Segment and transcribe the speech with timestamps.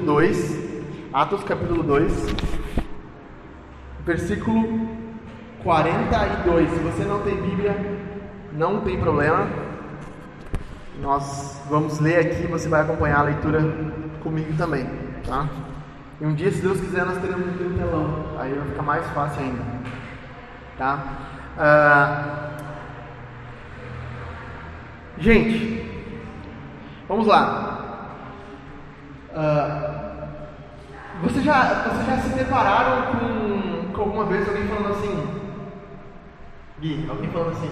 [0.00, 0.70] capítulo 2.
[1.12, 2.12] Atos capítulo 2,
[4.04, 4.88] versículo
[5.62, 6.70] 42.
[6.70, 7.76] Se você não tem Bíblia,
[8.52, 9.48] não tem problema.
[11.00, 13.60] Nós vamos ler aqui, você vai acompanhar a leitura
[14.22, 14.86] comigo também,
[15.26, 15.48] tá?
[16.20, 18.38] E um dia, se Deus quiser, nós teremos no telão.
[18.38, 19.62] Aí vai ficar mais fácil ainda,
[20.78, 21.04] tá?
[21.56, 22.50] Uh...
[25.18, 26.06] Gente,
[27.08, 27.80] vamos lá.
[29.32, 29.89] Uh...
[31.22, 35.28] Vocês já, vocês já se depararam com, com alguma vez alguém falando assim?
[36.80, 37.70] Gui, alguém falando assim?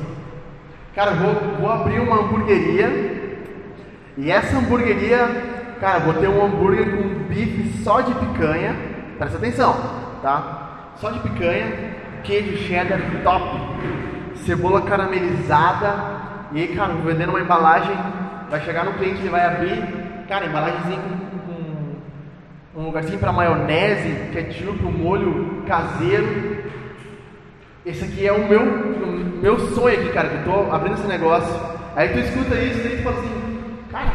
[0.95, 2.89] Cara, vou, vou abrir uma hamburgueria
[4.19, 5.29] e essa hamburgueria,
[5.81, 8.77] cara, vou ter um hambúrguer com bife só de picanha.
[9.17, 9.75] Presta atenção,
[10.23, 10.93] tá?
[10.97, 11.95] Só de picanha,
[12.25, 13.59] queijo cheddar top,
[14.45, 16.19] cebola caramelizada
[16.53, 17.97] e aí, cara, vendendo uma embalagem,
[18.51, 19.83] vai chegar no cliente, ele vai abrir,
[20.29, 21.28] cara, embalagemzinha com
[22.77, 26.59] um lugarzinho para maionese, ketchup, um molho caseiro.
[27.85, 31.07] Esse aqui é o meu, o meu sonho aqui, cara, que eu tô abrindo esse
[31.07, 31.55] negócio.
[31.97, 34.13] Aí tu escuta isso e tu fala assim, cara,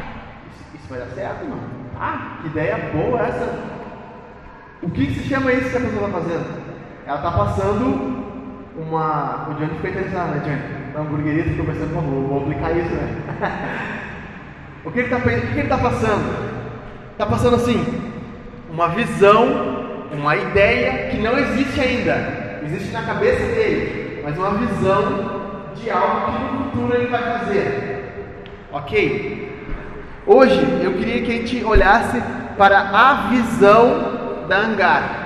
[0.52, 1.64] isso, isso, vai dar certo, mano?
[2.00, 3.60] Ah, que ideia boa essa.
[4.82, 6.64] O que, que se chama isso que a pessoa está fazendo?
[7.06, 8.24] Ela está passando
[8.78, 9.50] uma.
[9.50, 10.94] O Johnny fica interessado, né, Johnny?
[10.94, 13.24] Na hamburgueria, ficou pensando, vou, vou aplicar isso, né?
[14.86, 16.54] o que ele está tá passando?
[17.14, 18.13] Está passando assim,
[18.74, 25.72] uma visão, uma ideia que não existe ainda, existe na cabeça dele, mas uma visão
[25.76, 28.34] de algo que no futuro ele vai fazer.
[28.72, 29.78] Ok?
[30.26, 32.22] Hoje eu queria que a gente olhasse
[32.58, 35.20] para a visão da hangar.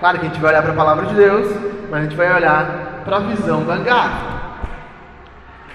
[0.00, 1.54] Claro que a gente vai olhar para a palavra de Deus,
[1.88, 4.38] mas a gente vai olhar para a visão da hangar.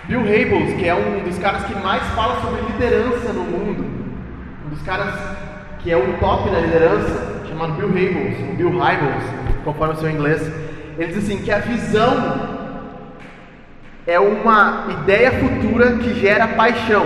[0.06, 3.86] Bill Hybels, que é um dos caras que mais fala sobre liderança no mundo,
[4.66, 5.14] um dos caras
[5.84, 9.24] que é o top da liderança, chamado Bill Hybels, Bill Hybels,
[9.66, 10.42] conforme o seu inglês,
[10.98, 12.64] ele diz assim que a visão
[14.08, 17.06] é uma ideia futura que gera paixão.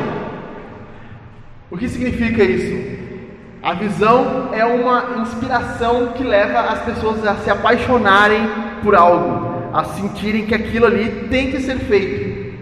[1.72, 2.98] O que significa isso?
[3.64, 8.48] A visão é uma inspiração que leva as pessoas a se apaixonarem
[8.84, 12.56] por algo, a sentirem que aquilo ali tem que ser feito.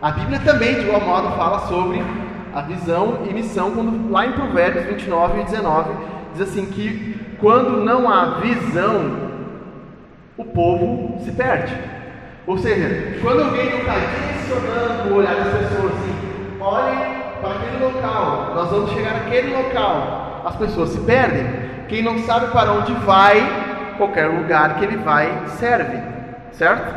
[0.00, 2.00] A Bíblia também, de igual modo, fala sobre
[2.54, 5.90] a visão e missão, quando lá em Provérbios 29 e 19
[6.32, 9.28] diz assim que quando não há visão,
[10.36, 11.74] o povo se perde.
[12.46, 16.14] Ou seja, quando alguém não está direcionando o olhar das pessoas assim,
[16.60, 16.98] olhem
[17.40, 21.46] para aquele local, nós vamos chegar naquele local, as pessoas se perdem.
[21.88, 25.98] Quem não sabe para onde vai, qualquer lugar que ele vai serve,
[26.52, 26.94] certo?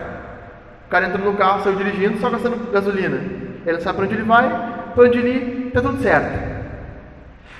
[0.88, 3.18] O cara entra no carro, saiu dirigindo, só gastando gasolina.
[3.66, 4.50] Ele sabe para onde ele vai,
[5.25, 6.52] ir, está tudo certo.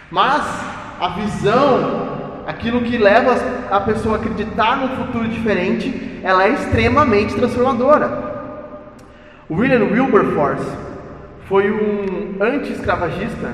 [0.10, 0.44] Mas
[1.00, 3.36] a visão, aquilo que leva
[3.72, 8.32] a pessoa a acreditar num futuro diferente, ela é extremamente transformadora.
[9.50, 10.70] William Wilberforce
[11.48, 13.54] foi um anti-escravagista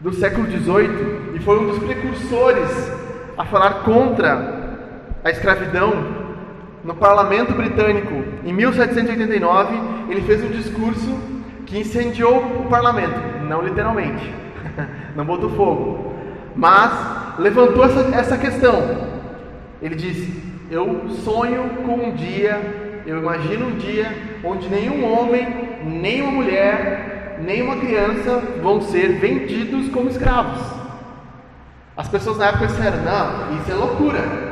[0.00, 2.70] do século XVIII e foi um dos precursores
[3.36, 4.58] a falar contra
[5.24, 5.92] a escravidão
[6.84, 8.24] no parlamento britânico.
[8.44, 9.74] Em 1789,
[10.08, 11.37] ele fez um discurso
[11.68, 14.34] que incendiou o parlamento, não literalmente,
[15.14, 16.14] não botou fogo,
[16.56, 19.06] mas levantou essa, essa questão.
[19.80, 24.10] Ele disse: Eu sonho com um dia, eu imagino um dia
[24.42, 25.46] onde nenhum homem,
[25.84, 30.60] nem uma mulher, nem uma criança vão ser vendidos como escravos.
[31.94, 34.48] As pessoas na época disseram: Não, isso é loucura.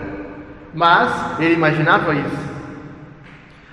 [0.75, 2.47] Mas ele imaginava isso.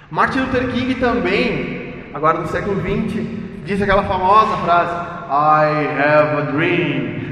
[0.09, 1.72] Martin Luther King também
[2.13, 3.25] agora no século XX,
[3.65, 4.91] diz aquela famosa frase:
[5.29, 7.23] I have a dream.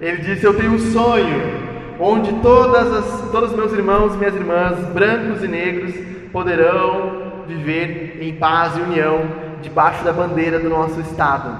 [0.00, 4.34] Ele disse: Eu tenho um sonho, onde todas as, todos os meus irmãos e minhas
[4.34, 5.94] irmãs, brancos e negros,
[6.32, 9.22] poderão viver em paz e união
[9.62, 11.50] debaixo da bandeira do nosso estado,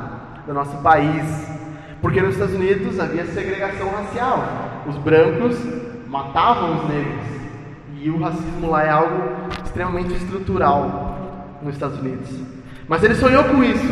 [0.47, 1.53] do nosso país.
[2.01, 4.45] Porque nos Estados Unidos havia segregação racial.
[4.87, 5.59] Os brancos
[6.07, 7.35] matavam os negros.
[7.99, 9.23] E o racismo lá é algo
[9.65, 11.04] extremamente estrutural
[11.65, 12.29] nos Estados Unidos.
[12.87, 13.85] Mas ele sonhou com isso.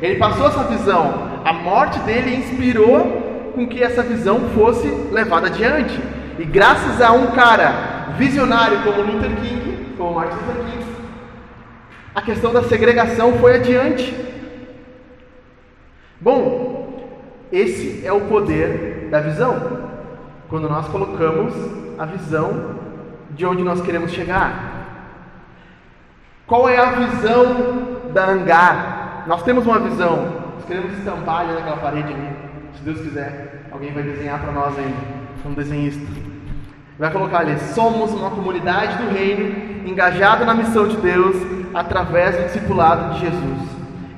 [0.00, 1.40] Ele passou essa visão.
[1.44, 5.98] A morte dele inspirou com que essa visão fosse levada adiante.
[6.38, 10.84] E graças a um cara visionário como Luther King, como Martin Luther King,
[12.14, 14.14] a questão da segregação foi adiante.
[16.20, 17.08] Bom,
[17.50, 19.90] esse é o poder da visão.
[20.48, 21.54] Quando nós colocamos
[21.98, 22.76] a visão
[23.30, 24.73] de onde nós queremos chegar.
[26.46, 29.24] Qual é a visão da hangar?
[29.26, 30.44] Nós temos uma visão.
[30.56, 32.28] Nós queremos estampar ali naquela parede ali.
[32.76, 35.24] Se Deus quiser, alguém vai desenhar para nós ainda.
[35.46, 36.02] Um desenhista.
[36.98, 41.36] Vai colocar ali: somos uma comunidade do reino engajada na missão de Deus
[41.74, 43.68] através do discipulado de Jesus.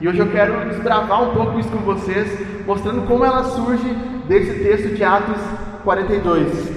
[0.00, 2.28] E hoje eu quero desbravar um pouco isso com vocês,
[2.67, 3.88] mostrando como ela surge
[4.28, 5.40] desse texto de Atos
[5.82, 6.70] 42.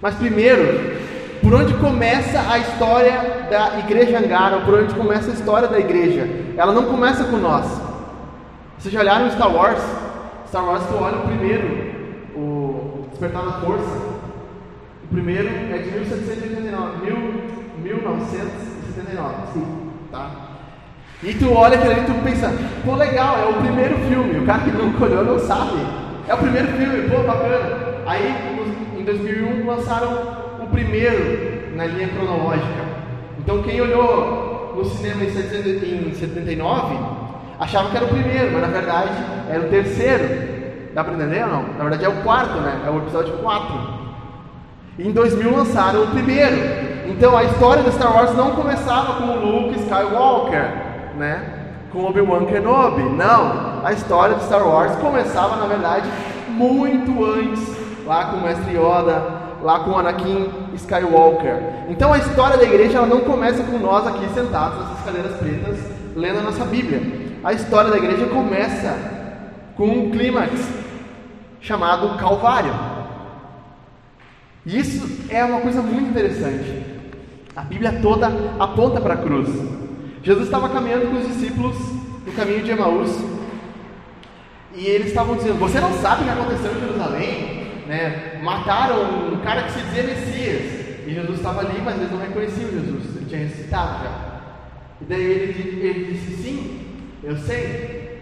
[0.00, 1.07] Mas primeiro,
[1.42, 6.28] por onde começa a história da igreja Angara, por onde começa a história da igreja?
[6.56, 7.66] Ela não começa com nós.
[8.78, 9.82] Vocês já olharam Star Wars?
[10.46, 11.66] Star Wars, tu olha o primeiro,
[12.34, 14.18] o Despertar da Força.
[15.04, 17.16] O primeiro é de 1789, mil,
[17.82, 20.30] 1979, sim, tá?
[21.22, 22.52] E tu olha aquilo ali e tu pensa,
[22.84, 24.38] pô, legal, é o primeiro filme.
[24.38, 25.78] O cara que nunca olhou não sabe.
[26.28, 27.98] É o primeiro filme, pô, bacana.
[28.06, 28.34] Aí,
[28.96, 32.84] em 2001, lançaram o primeiro na linha cronológica.
[33.38, 36.96] Então, quem olhou no cinema em 79
[37.58, 39.10] achava que era o primeiro, mas na verdade
[39.50, 40.58] era o terceiro.
[40.94, 41.62] Dá para entender ou não?
[41.62, 42.82] Na verdade é o quarto, né?
[42.86, 43.98] É o episódio 4.
[44.98, 46.56] Em 2000 lançaram o primeiro.
[47.08, 50.88] Então a história do Star Wars não começava com o Luke Skywalker
[51.18, 51.42] né?
[51.92, 53.02] Com Obi-Wan Kenobi.
[53.02, 56.08] Não, a história de Star Wars começava, na verdade,
[56.48, 57.76] muito antes,
[58.06, 61.86] lá com o Mestre Yoda, lá com Anakin Skywalker.
[61.88, 65.78] Então a história da igreja ela não começa com nós aqui sentados nessas cadeiras pretas
[66.14, 67.00] lendo a nossa Bíblia.
[67.42, 68.96] A história da igreja começa
[69.76, 70.52] com um clímax
[71.60, 72.74] chamado Calvário.
[74.66, 76.84] E isso é uma coisa muito interessante.
[77.54, 79.48] A Bíblia toda aponta para a cruz.
[80.22, 81.76] Jesus estava caminhando com os discípulos
[82.26, 83.16] no caminho de Emaús
[84.74, 87.57] e eles estavam dizendo: Você não sabe o que aconteceu em Jerusalém?
[87.88, 88.38] Né?
[88.42, 91.06] Mataram um cara que se dizia Messias.
[91.06, 94.40] E Jesus estava ali, mas eles não reconheciam Jesus, ele tinha ressuscitado já.
[95.00, 96.80] E daí ele, ele disse: Sim,
[97.24, 98.20] eu sei.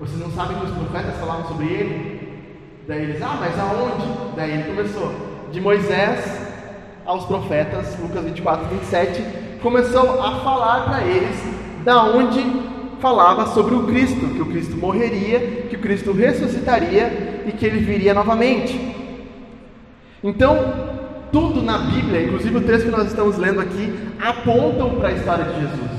[0.00, 2.48] Você não sabe que os profetas falavam sobre ele?
[2.88, 4.34] Daí eles: Ah, mas aonde?
[4.34, 5.12] Daí ele começou:
[5.52, 6.48] De Moisés
[7.04, 9.22] aos profetas, Lucas 24, 27
[9.60, 11.36] começou a falar para eles
[11.84, 12.40] da onde
[13.00, 17.78] falava sobre o Cristo, que o Cristo morreria, que o Cristo ressuscitaria e que ele
[17.78, 18.78] viria novamente.
[20.22, 20.56] Então,
[21.32, 25.44] tudo na Bíblia, inclusive o texto que nós estamos lendo aqui, apontam para a história
[25.44, 25.90] de Jesus.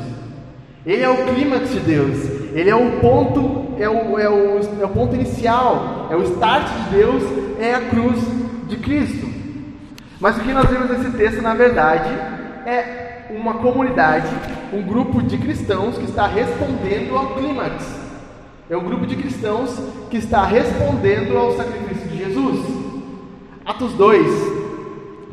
[0.86, 2.18] Ele é o clímax de Deus,
[2.54, 6.68] ele é o ponto, é o, é, o, é o ponto inicial, é o start
[6.68, 7.24] de Deus,
[7.60, 8.20] é a cruz
[8.68, 9.28] de Cristo.
[10.20, 12.10] Mas o que nós vemos nesse texto, na verdade,
[12.66, 14.28] é uma comunidade,
[14.74, 18.07] um grupo de cristãos que está respondendo ao clímax.
[18.70, 19.80] É um grupo de cristãos
[20.10, 22.66] que está respondendo ao sacrifício de Jesus.
[23.66, 24.28] Atos 2,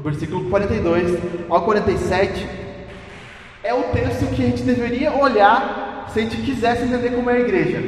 [0.04, 2.48] versículo 42 ao 47,
[3.62, 7.34] é o texto que a gente deveria olhar se a gente quisesse entender como é
[7.34, 7.82] a igreja.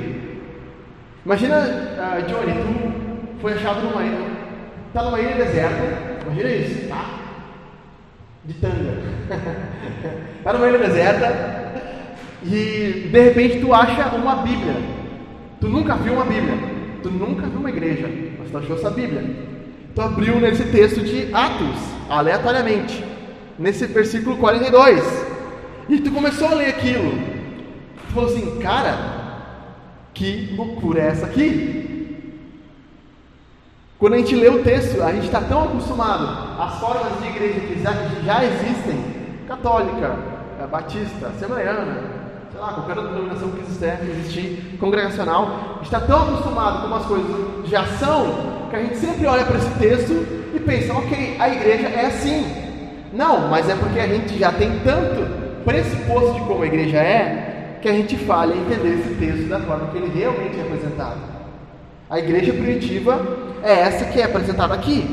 [1.25, 4.19] Imagina, uh, Johnny, tu foi achado numa ilha,
[4.89, 7.27] está numa ilha deserta, imagina isso, tá?
[8.47, 9.03] de tanga.
[10.39, 11.57] Está numa ilha deserta
[12.45, 14.75] e de repente tu acha uma Bíblia.
[15.61, 16.55] Tu nunca viu uma Bíblia,
[17.03, 18.09] tu nunca viu uma igreja,
[18.39, 19.25] mas tu achou essa Bíblia.
[19.95, 21.79] Tu abriu nesse texto de Atos,
[22.11, 23.03] aleatoriamente,
[23.59, 25.03] nesse versículo 42,
[25.89, 27.13] e tu começou a ler aquilo.
[28.07, 29.17] Tu falou assim, cara,
[30.13, 31.87] que loucura é essa aqui?
[33.99, 37.61] Quando a gente lê o texto, a gente está tão acostumado às formas de igreja
[37.61, 37.83] que
[38.27, 39.03] já, existem,
[39.49, 40.19] católica,
[40.61, 42.26] é, batista, assembleiana,
[42.57, 47.37] sei lá, qualquer outra denominação que existir, existir congregacional, está tão acostumado com as coisas
[47.67, 50.13] já são, que a gente sempre olha para esse texto
[50.55, 52.47] e pensa, ok, a igreja é assim.
[53.13, 57.79] Não, mas é porque a gente já tem tanto pressuposto de como a igreja é,
[57.83, 61.21] que a gente falha em entender esse texto da forma que ele realmente é apresentado.
[62.09, 63.21] A igreja primitiva
[63.63, 65.05] é essa que é apresentada aqui.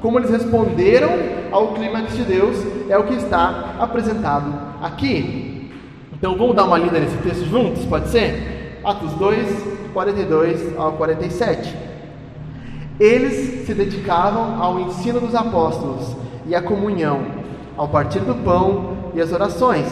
[0.00, 1.10] Como eles responderam
[1.52, 2.56] ao clímax de Deus
[2.88, 4.52] é o que está apresentado
[4.82, 5.47] aqui.
[6.18, 8.80] Então vamos dar uma lida nesse texto juntos, pode ser?
[8.84, 11.76] Atos 2, 42 ao 47.
[12.98, 17.24] Eles se dedicavam ao ensino dos apóstolos e à comunhão,
[17.76, 19.86] ao partir do pão e às orações.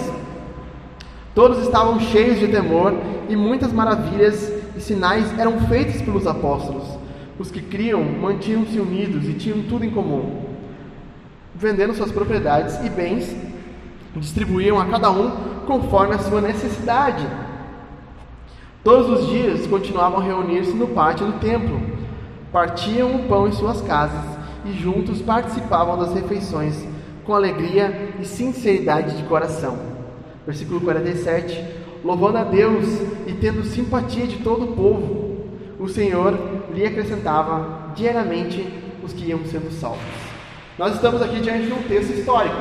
[1.32, 2.92] Todos estavam cheios de temor
[3.28, 6.88] e muitas maravilhas e sinais eram feitos pelos apóstolos.
[7.38, 10.42] Os que criam mantinham-se unidos e tinham tudo em comum.
[11.54, 13.36] Vendendo suas propriedades e bens,
[14.16, 17.26] distribuíam a cada um conforme a sua necessidade.
[18.82, 21.80] Todos os dias continuavam a reunir-se no pátio do templo,
[22.52, 24.24] partiam o pão em suas casas
[24.64, 26.86] e juntos participavam das refeições
[27.24, 29.76] com alegria e sinceridade de coração.
[30.46, 32.86] Versículo 47 louvando a Deus
[33.26, 35.36] e tendo simpatia de todo o povo.
[35.78, 36.38] O Senhor
[36.72, 38.64] lhe acrescentava diariamente
[39.02, 40.00] os que iam sendo salvos.
[40.78, 42.56] Nós estamos aqui diante de um texto histórico,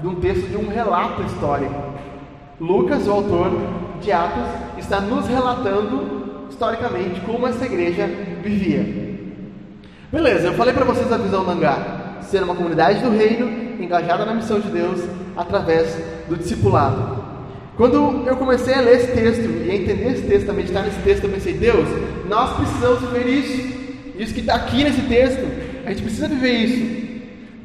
[0.00, 1.74] de um texto de um relato histórico.
[2.60, 3.52] Lucas, o autor
[4.00, 4.48] de Atos,
[4.78, 8.08] está nos relatando historicamente como essa igreja
[8.42, 9.06] vivia.
[10.10, 14.24] Beleza, eu falei para vocês a visão do hangar: ser uma comunidade do reino, engajada
[14.24, 15.02] na missão de Deus
[15.36, 15.98] através
[16.28, 17.24] do discipulado.
[17.76, 21.00] Quando eu comecei a ler esse texto e a entender esse texto, a meditar nesse
[21.00, 21.86] texto, eu pensei: Deus,
[22.26, 23.76] nós precisamos viver isso.
[24.18, 25.44] Isso que está aqui nesse texto,
[25.84, 27.06] a gente precisa viver isso.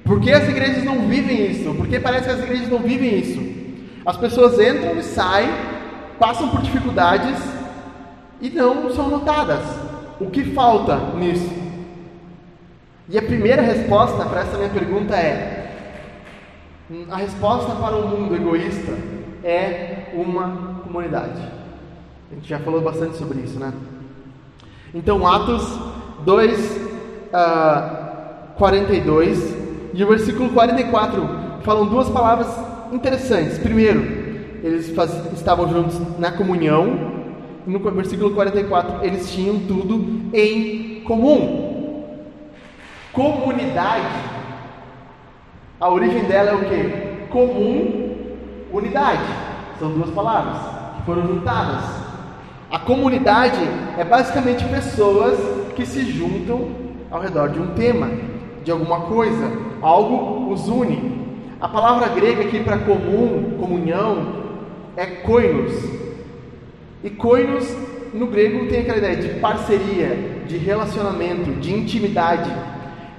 [0.03, 1.73] Por que as igrejas não vivem isso?
[1.75, 3.50] Porque parece que as igrejas não vivem isso.
[4.05, 5.49] As pessoas entram e saem,
[6.19, 7.39] passam por dificuldades
[8.39, 9.61] e não são notadas.
[10.19, 11.49] O que falta nisso?
[13.07, 15.71] E a primeira resposta para essa minha pergunta é:
[17.11, 18.93] a resposta para um mundo egoísta
[19.43, 21.41] é uma comunidade.
[22.31, 23.71] A gente já falou bastante sobre isso, né?
[24.93, 25.79] Então, Atos
[26.25, 26.77] 2,
[27.33, 29.55] uh, 42
[29.93, 31.29] e o versículo 44
[31.63, 33.57] falam duas palavras interessantes.
[33.57, 34.01] Primeiro,
[34.63, 37.11] eles faz, estavam juntos na comunhão.
[37.65, 42.13] No versículo 44, eles tinham tudo em comum.
[43.13, 44.07] Comunidade,
[45.79, 47.27] a origem dela é o que?
[47.29, 48.15] Comum,
[48.71, 49.23] unidade.
[49.79, 50.57] São duas palavras
[50.97, 51.83] que foram juntadas.
[52.71, 53.59] A comunidade
[53.97, 55.37] é basicamente pessoas
[55.75, 56.69] que se juntam
[57.11, 58.09] ao redor de um tema,
[58.63, 61.20] de alguma coisa, algo os une.
[61.61, 64.33] A palavra grega aqui para comum, comunhão,
[64.97, 65.71] é koinos.
[67.03, 67.71] E koinos
[68.15, 72.51] no grego tem aquela ideia de parceria, de relacionamento, de intimidade.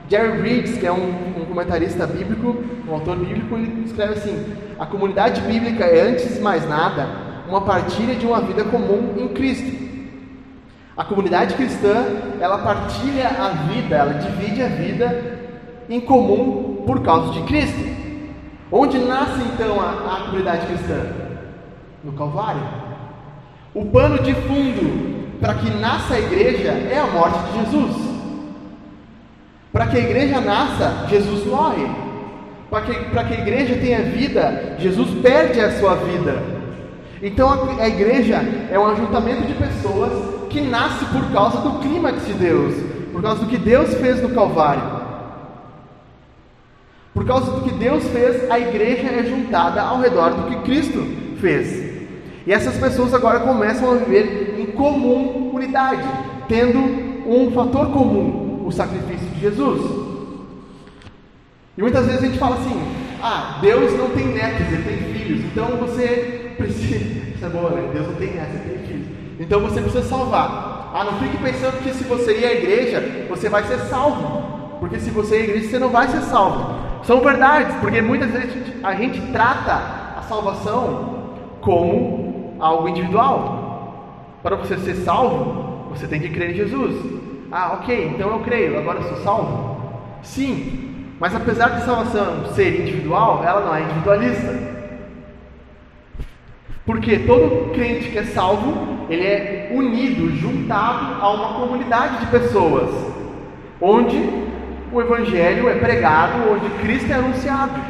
[0.09, 2.57] Jerry Bridges, que é um, um, comentarista bíblico,
[2.89, 4.45] um autor bíblico, ele escreve assim:
[4.77, 7.09] a comunidade bíblica é, antes de mais nada,
[7.49, 9.71] uma partilha de uma vida comum em Cristo.
[10.97, 12.07] A comunidade cristã,
[12.41, 15.39] ela partilha a vida, ela divide a vida
[15.89, 18.02] em comum por causa de Cristo.
[18.73, 21.07] Onde nasce então a, a comunidade cristã?
[22.03, 22.63] No Calvário.
[23.75, 28.13] O pano de fundo para que nasça a igreja é a morte de Jesus.
[29.71, 31.87] Para que a igreja nasça, Jesus morre.
[32.71, 36.43] Para que, para que a igreja tenha vida, Jesus perde a sua vida.
[37.23, 40.13] Então a, a igreja é um ajuntamento de pessoas
[40.49, 42.75] que nasce por causa do clímax de Deus,
[43.13, 45.02] por causa do que Deus fez no Calvário.
[47.15, 51.05] Por causa do que Deus fez, a igreja é juntada ao redor do que Cristo
[51.41, 51.93] fez.
[52.47, 56.03] E essas pessoas agora começam a viver em comum unidade,
[56.49, 56.79] tendo
[57.27, 60.13] um fator comum, o sacrifício de Jesus.
[61.77, 62.83] E muitas vezes a gente fala assim:
[63.23, 67.23] ah, Deus não tem netos, ele tem filhos, então você precisa.
[67.35, 67.91] Isso é boa, né?
[67.93, 69.07] Deus não tem netos, ele tem filhos.
[69.39, 70.93] Então você precisa salvar.
[70.95, 74.79] Ah, não fique pensando que se você ir à igreja, você vai ser salvo.
[74.81, 76.92] Porque se você ir à igreja, você não vai ser salvo.
[77.03, 79.75] São verdades, porque muitas vezes a gente, trata
[80.19, 84.39] a salvação como algo individual.
[84.43, 86.97] Para você ser salvo, você tem que crer em Jesus.
[87.51, 89.77] Ah, ok, então eu creio, agora eu sou salvo?
[90.23, 94.73] Sim, mas apesar de salvação ser individual, ela não é individualista.
[96.87, 102.91] Porque todo crente que é salvo, ele é unido, juntado a uma comunidade de pessoas,
[103.81, 104.52] onde
[104.93, 107.81] o Evangelho é pregado, onde Cristo é anunciado.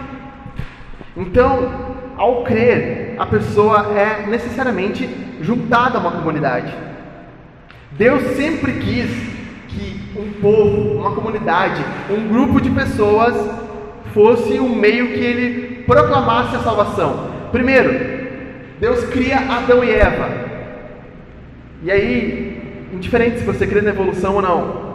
[1.17, 1.69] Então,
[2.17, 5.09] ao crer, a pessoa é necessariamente
[5.41, 6.73] juntada a uma comunidade.
[7.93, 9.11] Deus sempre quis
[9.69, 13.35] que um povo, uma comunidade, um grupo de pessoas
[14.15, 17.31] fosse um meio que ele proclamasse a salvação.
[17.51, 17.91] Primeiro,
[18.79, 20.29] Deus cria Adão e Eva.
[21.83, 24.93] E aí, indiferente se você crê na evolução ou não,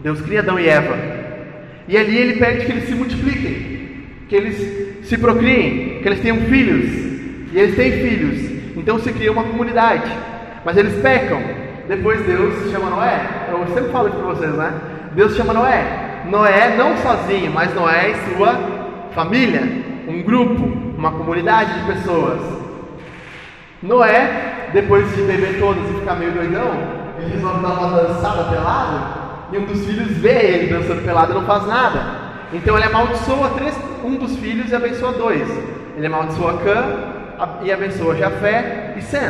[0.00, 1.27] Deus cria Adão e Eva.
[1.88, 6.36] E ali ele pede que eles se multipliquem, que eles se procriem, que eles tenham
[6.42, 6.84] filhos.
[7.52, 8.76] E eles têm filhos.
[8.76, 10.10] Então se cria uma comunidade.
[10.64, 11.40] Mas eles pecam.
[11.88, 13.20] Depois Deus chama Noé.
[13.50, 14.74] Eu sempre falo isso para vocês, né?
[15.14, 16.22] Deus chama Noé.
[16.26, 18.54] Noé não sozinho, mas Noé e sua
[19.14, 19.62] família,
[20.06, 20.62] um grupo,
[20.96, 22.40] uma comunidade de pessoas.
[23.82, 26.72] Noé, depois de beber todas e ficar meio doidão,
[27.18, 31.34] ele resolve dar uma dançada pelado, e um dos filhos vê ele dançando pelado e
[31.34, 32.28] não faz nada.
[32.52, 35.48] Então ele amaldiçoa três, um dos filhos e abençoa dois.
[35.96, 36.84] Ele amaldiçoa Cã
[37.62, 39.20] e abençoa Jafé e Sem.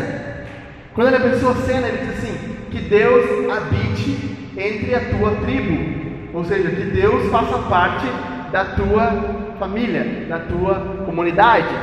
[0.95, 6.45] Quando ele abençoa Sem, ele diz assim: que Deus habite entre a tua tribo, ou
[6.45, 8.07] seja, que Deus faça parte
[8.51, 11.75] da tua família, da tua comunidade.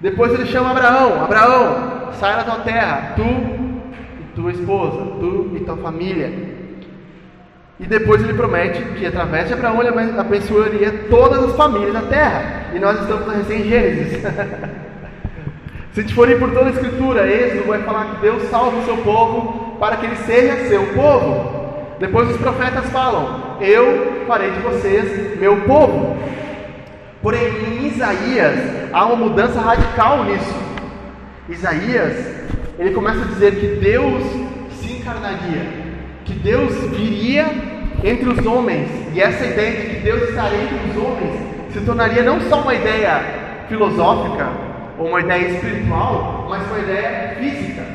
[0.00, 5.60] Depois ele chama Abraão: Abraão, sai da tua terra, tu e tua esposa, tu e
[5.60, 6.55] tua família.
[7.78, 12.70] E depois ele promete que através de Abraão ele abençoaria todas as famílias da terra.
[12.74, 14.22] E nós estamos recém Gênesis.
[15.92, 18.78] Se a gente for ir por toda a escritura, Êxodo vai falar que Deus salva
[18.78, 21.56] o seu povo para que ele seja seu povo.
[21.98, 26.16] Depois os profetas falam: Eu farei de vocês meu povo.
[27.22, 28.58] Porém, em Isaías
[28.92, 30.54] há uma mudança radical nisso.
[31.48, 32.26] Isaías,
[32.78, 34.22] ele começa a dizer que Deus
[34.72, 35.75] se encarnaria
[36.26, 37.46] que Deus viria
[38.04, 42.22] entre os homens, e essa ideia de que Deus estaria entre os homens se tornaria
[42.22, 44.48] não só uma ideia filosófica
[44.98, 47.86] ou uma ideia espiritual, mas uma ideia física.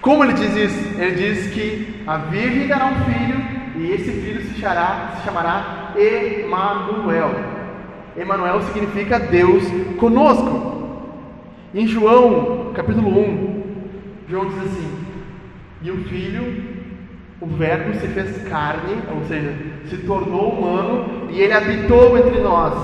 [0.00, 1.00] Como ele diz isso?
[1.00, 5.92] Ele diz que a Virgem dará um filho e esse filho se chamará, se chamará
[5.96, 7.34] Emanuel.
[8.16, 9.64] Emanuel significa Deus
[9.98, 10.78] conosco.
[11.74, 13.62] Em João, capítulo 1,
[14.30, 14.90] João diz assim:
[15.82, 16.77] E o filho
[17.40, 19.54] o Verbo se fez carne, ou seja,
[19.88, 22.74] se tornou humano e ele habitou entre nós.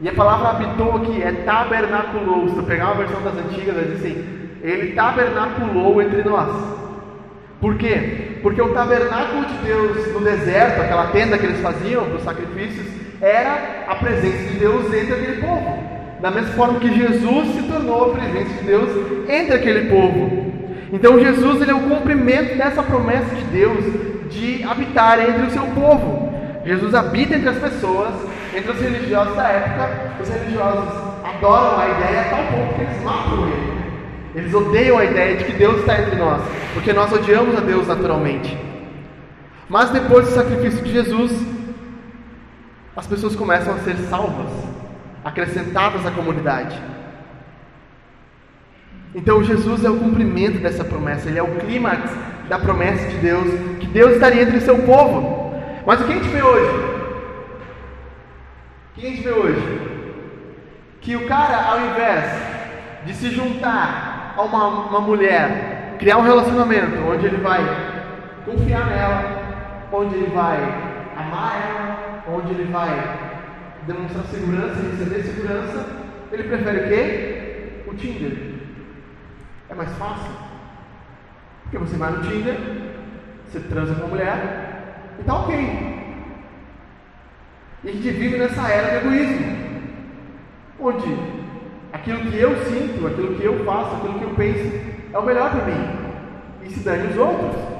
[0.00, 2.48] E a palavra habitou aqui é tabernaculou.
[2.48, 6.54] Se tu pegar uma versão das antigas, vai dizer assim: ele tabernaculou entre nós.
[7.60, 8.38] Por quê?
[8.42, 12.86] Porque o tabernáculo de Deus no deserto, aquela tenda que eles faziam para os sacrifícios,
[13.20, 15.78] era a presença de Deus entre aquele povo.
[16.20, 20.55] Da mesma forma que Jesus se tornou a presença de Deus entre aquele povo.
[20.92, 23.84] Então Jesus ele é o cumprimento dessa promessa de Deus
[24.30, 26.32] de habitar entre o seu povo.
[26.64, 28.14] Jesus habita entre as pessoas,
[28.54, 29.90] entre os religiosos da época.
[30.20, 30.88] Os religiosos
[31.24, 33.76] adoram a ideia a tal ponto que eles matam ele.
[34.34, 36.42] Eles odeiam a ideia de que Deus está entre nós,
[36.74, 38.56] porque nós odiamos a Deus naturalmente.
[39.68, 41.32] Mas depois do sacrifício de Jesus,
[42.94, 44.52] as pessoas começam a ser salvas,
[45.24, 46.80] acrescentadas à comunidade.
[49.16, 52.14] Então Jesus é o cumprimento dessa promessa, ele é o clímax
[52.50, 53.46] da promessa de Deus,
[53.80, 55.54] que Deus estaria entre seu povo.
[55.86, 56.70] Mas o que a gente vê hoje?
[58.90, 59.80] O que a gente vê hoje?
[61.00, 62.24] Que o cara, ao invés
[63.06, 67.62] de se juntar a uma, uma mulher, criar um relacionamento onde ele vai
[68.44, 70.58] confiar nela, onde ele vai
[71.16, 73.18] amar ela, onde ele vai
[73.86, 75.86] demonstrar segurança e receber segurança,
[76.30, 77.82] ele prefere o quê?
[77.86, 78.55] O Tinder.
[79.68, 80.30] É mais fácil.
[81.62, 82.56] Porque você vai no Tinder,
[83.48, 85.56] você transa com a mulher e tá ok.
[87.84, 89.56] E a gente vive nessa era do egoísmo.
[90.78, 91.16] Onde
[91.92, 94.80] aquilo que eu sinto, aquilo que eu faço, aquilo que eu penso
[95.12, 95.88] é o melhor para mim.
[96.62, 97.76] E se dane os outros.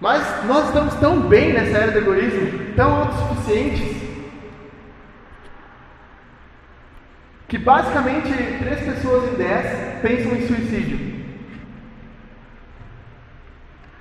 [0.00, 4.01] Mas nós estamos tão bem nessa era do egoísmo, tão autossuficientes,
[7.52, 10.98] que basicamente três pessoas em dez pensam em suicídio.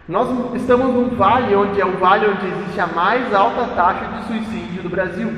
[0.07, 4.23] Nós estamos num vale onde é o vale onde existe a mais alta taxa de
[4.27, 5.29] suicídio do Brasil.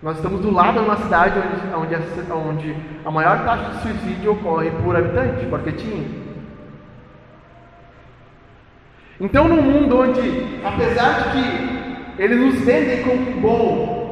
[0.00, 3.82] Nós estamos do lado de uma cidade onde, onde, a, onde a maior taxa de
[3.82, 6.26] suicídio ocorre por habitante, Porquetinho.
[9.20, 14.05] Então, num mundo onde, apesar de que eles nos vendem como bom,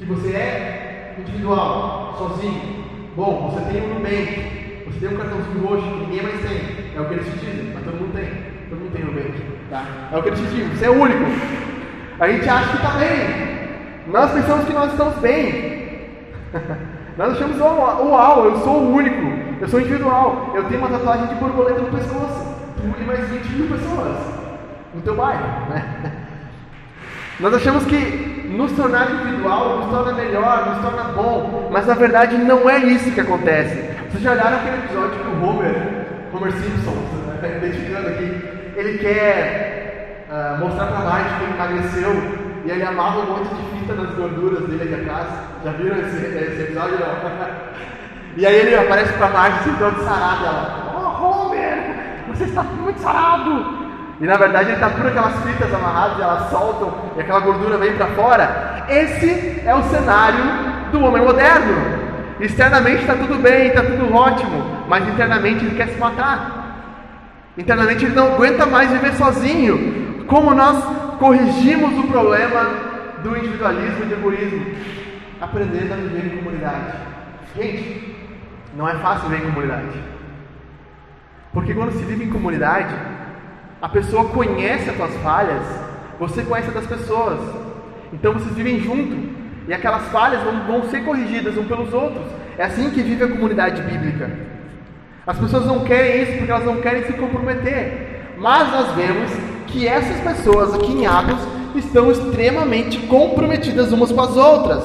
[0.00, 2.84] que você é individual, sozinho.
[3.14, 6.96] Bom, você tem um Nubank, você tem um cartãozinho roxo que ninguém mais tem.
[6.96, 8.30] É o que eles te dizem, mas todo mundo tem.
[8.70, 9.42] Todo mundo tem Nubank.
[9.68, 9.84] Tá?
[10.10, 11.24] É o que eles te dizem, você é único.
[12.18, 13.50] A gente acha que está bem.
[14.06, 16.08] Nós pensamos que nós estamos bem.
[17.18, 21.34] nós achamos, uau, eu sou o único, eu sou individual, eu tenho uma tatuagem de
[21.34, 22.56] borboleta no pescoço.
[22.76, 24.16] Tu e mais 20 mil pessoas
[24.94, 25.68] no teu bairro.
[25.68, 26.12] Né?
[27.38, 32.36] Nós achamos que nos tornar individual nos torna melhor, nos torna bom, mas na verdade
[32.36, 33.76] não é isso que acontece.
[34.10, 35.76] Vocês já olharam aquele episódio que o Homer,
[36.32, 36.94] Homer Simpson,
[37.34, 42.12] está identificando aqui, ele quer uh, mostrar para Marge que ele emagreceu
[42.64, 45.28] e ele amarra um monte de fita nas gorduras dele aqui atrás.
[45.64, 46.98] Já viram esse, esse episódio?
[48.36, 52.98] e aí ele aparece para Marge assim, todo sarado, ela, oh Homer, você está muito
[53.00, 53.79] sarado!
[54.20, 57.78] E na verdade ele está por aquelas fitas amarradas e elas soltam e aquela gordura
[57.78, 58.84] vem para fora.
[58.88, 60.44] Esse é o cenário
[60.92, 62.00] do homem moderno.
[62.38, 66.60] Externamente está tudo bem, está tudo ótimo, mas internamente ele quer se matar.
[67.56, 70.24] Internamente ele não aguenta mais viver sozinho.
[70.26, 70.84] Como nós
[71.18, 72.66] corrigimos o problema
[73.22, 74.74] do individualismo e do egoísmo?
[75.40, 76.92] Aprendendo a viver em comunidade.
[77.56, 78.16] Gente,
[78.76, 80.00] não é fácil viver em comunidade.
[81.52, 82.94] Porque quando se vive em comunidade,
[83.80, 85.64] a pessoa conhece as tuas falhas,
[86.18, 87.38] você conhece das pessoas.
[88.12, 89.40] Então vocês vivem junto.
[89.66, 92.26] E aquelas falhas vão, vão ser corrigidas um pelos outros.
[92.58, 94.30] É assim que vive a comunidade bíblica.
[95.26, 98.34] As pessoas não querem isso porque elas não querem se comprometer.
[98.36, 99.30] Mas nós vemos
[99.66, 101.40] que essas pessoas aqui em Atos
[101.74, 104.84] estão extremamente comprometidas umas com as outras.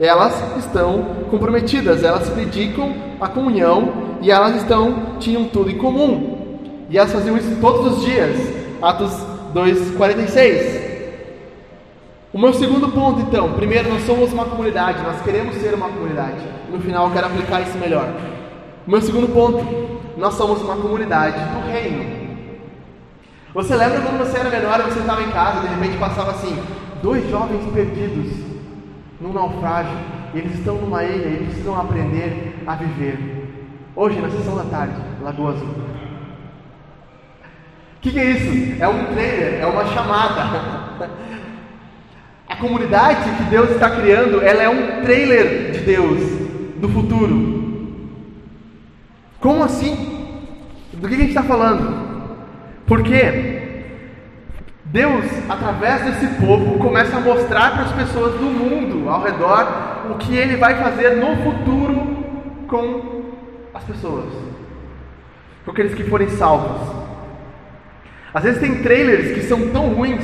[0.00, 6.35] Elas estão comprometidas, elas se dedicam à comunhão e elas estão tinham tudo em comum.
[6.88, 8.36] E elas faziam isso todos os dias.
[8.80, 9.12] Atos
[9.52, 10.86] 2:46.
[12.32, 16.36] O meu segundo ponto, então, primeiro, nós somos uma comunidade, nós queremos ser uma comunidade.
[16.70, 18.08] No final, eu quero aplicar isso melhor.
[18.86, 19.64] O meu segundo ponto,
[20.18, 22.16] nós somos uma comunidade do reino.
[23.54, 26.58] Você lembra quando você era menor e você estava em casa, de repente passava assim,
[27.02, 28.32] dois jovens perdidos
[29.18, 29.96] num naufrágio,
[30.34, 33.48] eles estão numa ilha e precisam aprender a viver.
[33.96, 35.68] Hoje, na sessão da tarde, Lagoa Azul.
[38.06, 38.80] Que, que é isso?
[38.80, 41.10] É um trailer, é uma chamada.
[42.48, 46.20] A comunidade que Deus está criando, ela é um trailer de Deus
[46.76, 47.98] do futuro.
[49.40, 50.40] Como assim?
[50.92, 52.46] Do que a gente está falando?
[52.86, 53.82] Porque
[54.84, 60.14] Deus, através desse povo, começa a mostrar para as pessoas do mundo ao redor o
[60.14, 62.24] que Ele vai fazer no futuro
[62.68, 63.24] com
[63.74, 64.32] as pessoas,
[65.64, 67.05] com aqueles que forem salvos.
[68.36, 70.22] Às vezes tem trailers que são tão ruins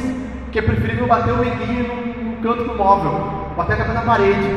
[0.50, 4.02] que é preferível bater o dedinho no, no canto do móvel, bater a cabeça na
[4.02, 4.48] parede.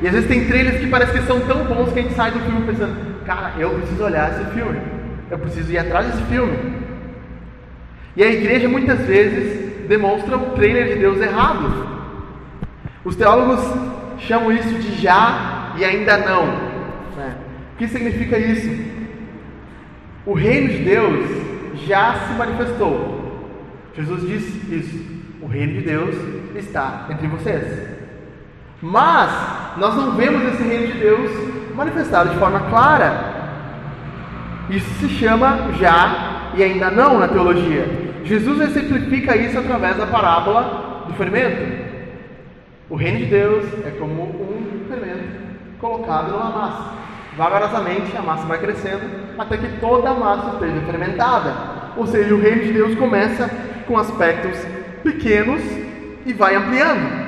[0.00, 2.30] E às vezes tem trailers que parece que são tão bons que a gente sai
[2.30, 4.80] do filme pensando: cara, eu preciso olhar esse filme,
[5.30, 6.56] eu preciso ir atrás desse filme.
[8.16, 11.86] E a igreja muitas vezes demonstra o trailer de Deus errado.
[13.04, 13.60] Os teólogos
[14.20, 16.46] chamam isso de já e ainda não.
[17.14, 17.36] Né?
[17.74, 18.70] O que significa isso?
[20.24, 21.45] O reino de Deus
[21.84, 23.16] já se manifestou.
[23.94, 25.16] Jesus disse isso.
[25.42, 26.16] O reino de Deus
[26.56, 27.88] está entre vocês.
[28.82, 29.30] Mas
[29.76, 31.30] nós não vemos esse reino de Deus
[31.74, 33.34] manifestado de forma clara.
[34.68, 37.86] Isso se chama já e ainda não na teologia.
[38.24, 41.86] Jesus exemplifica isso através da parábola do fermento.
[42.90, 45.46] O reino de Deus é como um fermento
[45.78, 47.05] colocado numa massa.
[47.36, 49.02] Vagarosamente a massa vai crescendo
[49.38, 51.54] até que toda a massa esteja fermentada.
[51.96, 53.50] Ou seja, o reino de Deus começa
[53.86, 54.56] com aspectos
[55.02, 55.62] pequenos
[56.24, 57.26] e vai ampliando.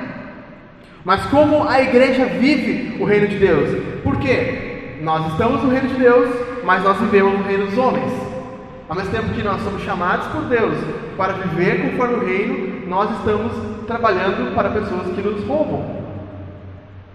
[1.05, 4.01] Mas como a igreja vive o reino de Deus?
[4.03, 4.97] Por quê?
[5.01, 6.29] Nós estamos no reino de Deus,
[6.63, 8.11] mas nós vivemos no reino dos homens.
[8.89, 10.75] Ao mesmo tempo que nós somos chamados por Deus
[11.15, 13.51] para viver conforme o reino, nós estamos
[13.85, 15.99] trabalhando para pessoas que nos roubam.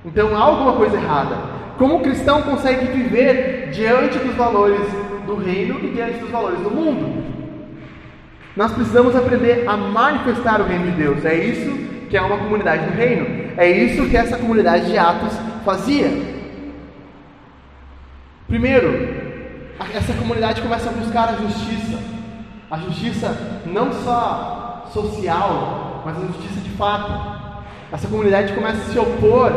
[0.05, 1.54] Então há alguma coisa errada.
[1.79, 4.87] Como o cristão consegue viver diante dos valores
[5.27, 7.25] do reino e diante dos valores do mundo?
[8.57, 11.25] Nós precisamos aprender a manifestar o reino de Deus.
[11.25, 11.71] É isso
[12.09, 13.53] que é uma comunidade do reino.
[13.57, 15.33] É isso que essa comunidade de Atos
[15.65, 16.11] fazia.
[18.47, 18.89] Primeiro,
[19.93, 21.99] essa comunidade começa a buscar a justiça.
[22.71, 27.13] A justiça não só social, mas a justiça de fato.
[27.93, 29.53] Essa comunidade começa a se opor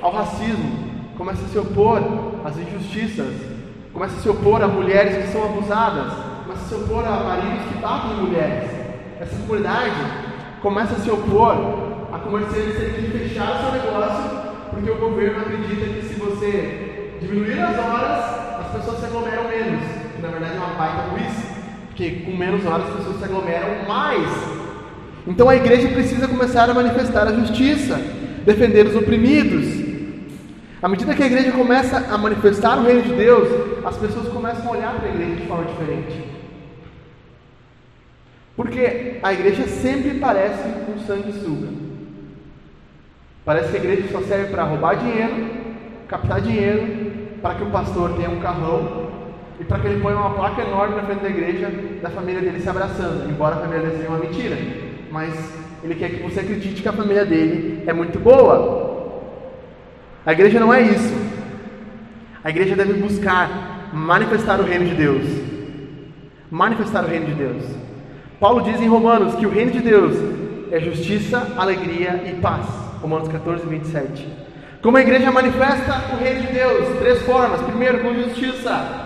[0.00, 0.83] ao racismo,
[1.16, 2.00] começa a se opor
[2.44, 3.34] às injustiças,
[3.92, 6.12] começa a se opor a mulheres que são abusadas,
[6.44, 8.70] começa a se opor a maridos que batem em mulheres.
[9.20, 9.92] Essa comunidade
[10.60, 11.56] começa a se opor
[12.12, 17.18] a comerciantes terem que fechar o seu negócio porque o governo acredita que se você
[17.20, 21.46] diminuir as horas, pessoas se aglomeram menos, que na verdade é uma baita burrice,
[21.88, 24.28] porque com menos horas as pessoas se aglomeram mais.
[25.26, 28.00] Então a igreja precisa começar a manifestar a justiça,
[28.44, 29.83] defender os oprimidos.
[30.84, 33.48] À medida que a igreja começa a manifestar o reino de Deus,
[33.86, 36.22] as pessoas começam a olhar para a igreja de forma diferente.
[38.54, 41.68] Porque a igreja sempre parece um sanguessuga.
[43.46, 45.50] Parece que a igreja só serve para roubar dinheiro,
[46.06, 49.08] captar dinheiro para que o pastor tenha um carrão
[49.58, 51.70] e para que ele ponha uma placa enorme na frente da igreja
[52.02, 54.58] da família dele se abraçando, embora a família dele seja uma mentira.
[55.10, 55.32] Mas
[55.82, 58.93] ele quer que você acredite que a família dele é muito boa.
[60.26, 61.14] A igreja não é isso.
[62.42, 65.24] A igreja deve buscar manifestar o reino de Deus.
[66.50, 67.62] Manifestar o reino de Deus.
[68.40, 70.14] Paulo diz em Romanos que o reino de Deus
[70.70, 72.66] é justiça, alegria e paz.
[73.00, 74.28] Romanos 14, 27.
[74.82, 76.98] Como a igreja manifesta o reino de Deus?
[76.98, 77.62] Três formas.
[77.62, 79.04] Primeiro, com justiça.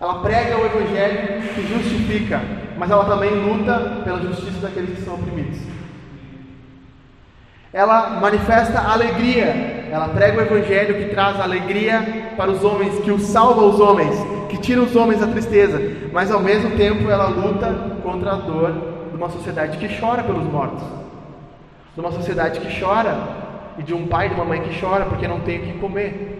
[0.00, 2.40] Ela prega o evangelho que justifica,
[2.78, 5.58] mas ela também luta pela justiça daqueles que são oprimidos.
[7.72, 9.79] Ela manifesta alegria.
[9.90, 14.14] Ela prega o evangelho que traz alegria para os homens, que os salva os homens,
[14.48, 15.80] que tira os homens da tristeza,
[16.12, 18.72] mas ao mesmo tempo ela luta contra a dor
[19.10, 20.82] de uma sociedade que chora pelos mortos.
[21.94, 23.18] De uma sociedade que chora
[23.78, 25.78] e de um pai e de uma mãe que chora porque não tem o que
[25.78, 26.36] comer.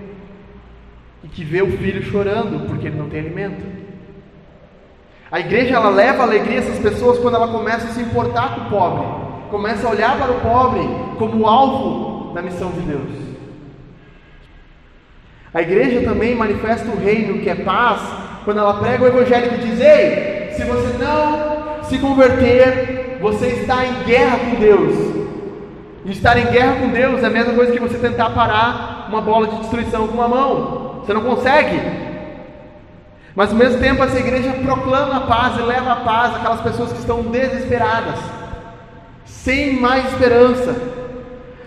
[1.23, 3.63] e que vê o filho chorando porque ele não tem alimento.
[5.31, 8.61] A igreja ela leva alegria a essas pessoas quando ela começa a se importar com
[8.63, 9.07] o pobre,
[9.51, 10.81] começa a olhar para o pobre
[11.19, 13.30] como alvo da missão de Deus.
[15.53, 18.01] A igreja também manifesta o reino que é paz
[18.45, 23.85] quando ela prega o evangelho que diz: Ei, se você não se converter, você está
[23.85, 25.11] em guerra com Deus.
[26.05, 29.21] E estar em guerra com Deus é a mesma coisa que você tentar parar uma
[29.21, 31.01] bola de destruição com uma mão.
[31.01, 31.81] Você não consegue.
[33.35, 36.93] Mas ao mesmo tempo essa igreja proclama a paz e leva a paz àquelas pessoas
[36.93, 38.19] que estão desesperadas,
[39.25, 40.75] sem mais esperança.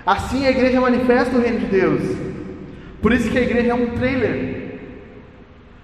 [0.05, 2.32] Assim a igreja manifesta o reino de Deus.
[3.03, 4.63] Por isso que a igreja é um trailer.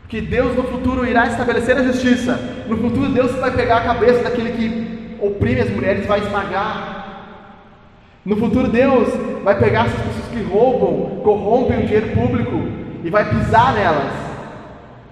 [0.08, 2.40] Que Deus no futuro irá estabelecer a justiça.
[2.68, 7.00] No futuro Deus vai pegar a cabeça daquele que oprime as mulheres, vai esmagar
[8.26, 9.10] no futuro, Deus
[9.44, 12.62] vai pegar essas pessoas que roubam, corrompem o dinheiro público
[13.04, 14.14] e vai pisar nelas.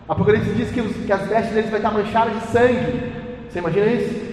[0.08, 3.14] Apocalipse diz que, os, que as vestes deles vai estar manchadas de sangue.
[3.50, 4.28] Você imagina isso?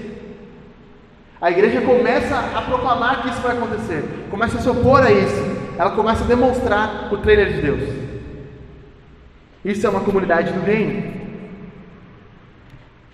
[1.40, 5.53] A igreja começa a proclamar que isso vai acontecer, começa a se opor a isso,
[5.78, 7.82] ela começa a demonstrar o trailer de Deus.
[9.64, 11.14] Isso é uma comunidade do reino.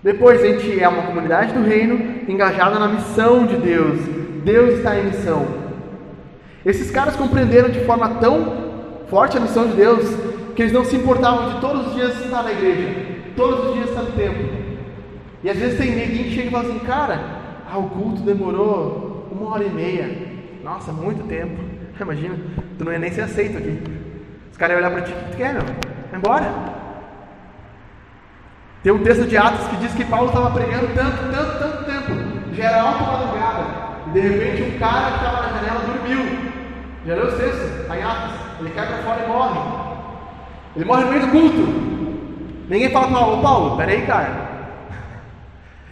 [0.03, 3.99] Depois a gente é uma comunidade do reino engajada na missão de Deus,
[4.43, 5.45] Deus está em missão.
[6.65, 10.03] Esses caras compreenderam de forma tão forte a missão de Deus
[10.55, 13.89] que eles não se importavam de todos os dias estar na igreja, todos os dias
[13.89, 14.49] estar no templo.
[15.43, 17.19] E às vezes tem ninguém que chega e fala assim, cara,
[17.71, 20.09] ah, o culto demorou uma hora e meia.
[20.63, 21.59] Nossa, muito tempo.
[21.99, 22.35] Imagina,
[22.77, 23.81] tu não ia nem ser aceito aqui.
[24.51, 25.63] Os caras iam olhar para ti, o que tu quer, meu?
[25.63, 26.51] Vai embora.
[28.83, 32.55] Tem um texto de Atos que diz que Paulo estava pregando tanto, tanto, tanto tempo.
[32.55, 33.63] Já era alta madrugada.
[34.07, 36.51] E de repente um cara que estava na janela dormiu.
[37.05, 37.81] Já leu o texto?
[37.81, 38.35] Está em Atos.
[38.59, 39.59] Ele cai para fora e morre.
[40.75, 41.91] Ele morre no meio do culto.
[42.69, 44.50] Ninguém fala com Paulo, Paulo, peraí, cara.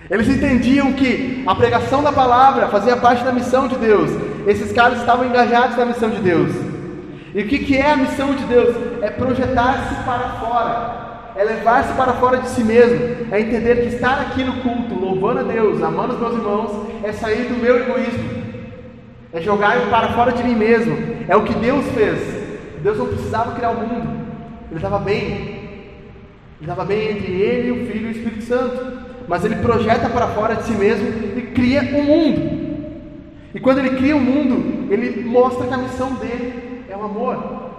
[0.09, 4.09] Eles entendiam que a pregação da palavra fazia parte da missão de Deus.
[4.47, 6.51] Esses caras estavam engajados na missão de Deus.
[7.35, 8.75] E o que, que é a missão de Deus?
[9.03, 12.99] É projetar-se para fora é levar-se para fora de si mesmo,
[13.31, 17.13] é entender que estar aqui no culto, louvando a Deus, amando os meus irmãos, é
[17.13, 18.29] sair do meu egoísmo,
[19.31, 20.97] é jogar para fora de mim mesmo,
[21.29, 22.19] é o que Deus fez.
[22.83, 24.27] Deus não precisava criar o mundo,
[24.69, 25.79] Ele estava bem, Ele
[26.59, 30.55] estava bem entre Ele, o Filho e o Espírito Santo, mas Ele projeta para fora
[30.55, 32.59] de si mesmo e cria um mundo.
[33.55, 37.03] E quando Ele cria o um mundo, Ele mostra que a missão dele é o
[37.03, 37.69] amor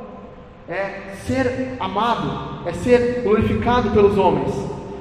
[0.70, 4.54] é ser amado, é ser glorificado pelos homens.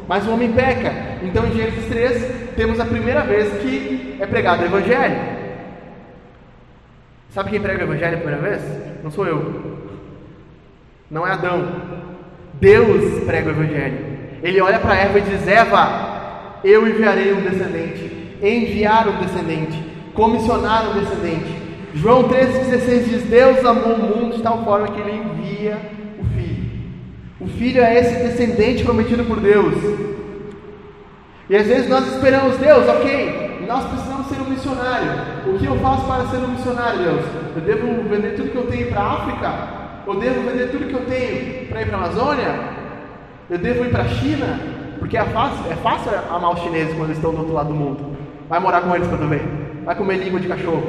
[0.08, 0.92] Mas o homem peca.
[1.22, 5.38] Então em Gênesis 3 temos a primeira vez que é pregado o Evangelho.
[7.30, 9.04] Sabe quem prega o Evangelho a primeira vez?
[9.04, 9.78] Não sou eu.
[11.12, 11.82] Não é Adão.
[12.56, 14.18] Deus prega o Evangelho.
[14.42, 16.09] Ele olha para Eva e diz: Eva,
[16.64, 18.36] eu enviarei um descendente.
[18.42, 19.84] Enviar um descendente.
[20.14, 21.60] Comissionar um descendente.
[21.94, 25.78] João 13,16 diz: Deus amou o mundo de tal forma que ele envia
[26.20, 26.72] o Filho.
[27.40, 29.74] O Filho é esse descendente prometido por Deus.
[31.50, 35.12] E às vezes nós esperamos, Deus, ok, nós precisamos ser um missionário.
[35.48, 37.26] O que eu faço para ser um missionário, Deus?
[37.56, 39.54] Eu devo vender tudo que eu tenho para a África?
[40.06, 42.60] Eu devo vender tudo que eu tenho para ir para a Amazônia?
[43.50, 44.60] Eu devo ir para a China?
[45.00, 47.76] Porque é fácil, é fácil amar os chineses quando eles estão do outro lado do
[47.76, 48.18] mundo.
[48.48, 49.82] Vai morar com eles tu ver.
[49.86, 50.84] Vai comer língua de cachorro.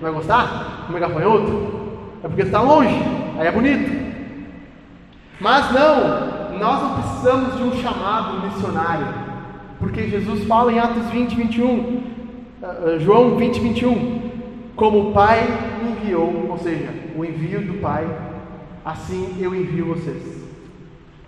[0.00, 0.84] Vai gostar?
[0.86, 1.76] Comer gafanhoto?
[2.22, 2.94] É porque está longe,
[3.38, 4.06] aí é bonito.
[5.40, 9.06] Mas não, nós não precisamos de um chamado missionário,
[9.78, 14.30] porque Jesus fala em Atos 20, 21, uh, João 20, 21,
[14.74, 15.46] como o Pai
[15.82, 18.06] me enviou, ou seja, o envio do Pai,
[18.84, 20.44] assim eu envio vocês.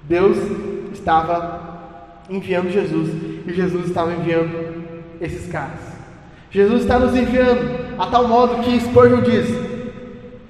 [0.05, 0.39] Deus
[0.93, 1.78] estava
[2.29, 3.09] enviando Jesus
[3.47, 5.81] e Jesus estava enviando esses caras.
[6.51, 9.49] Jesus está nos enviando a tal modo que Spurgeon diz: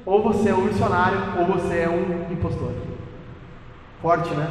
[0.05, 2.73] ou você é um missionário, ou você é um impostor.
[4.01, 4.51] Forte, né?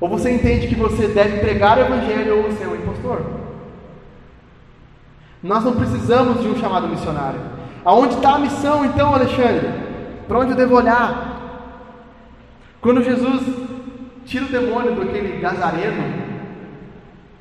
[0.00, 3.22] Ou você entende que você deve pregar o Evangelho, ou você é um impostor.
[5.42, 7.40] Nós não precisamos de um chamado missionário.
[7.84, 9.68] Aonde está a missão, então, Alexandre?
[10.28, 11.34] Para onde eu devo olhar?
[12.80, 13.42] Quando Jesus
[14.24, 16.22] tira o demônio daquele gazareno,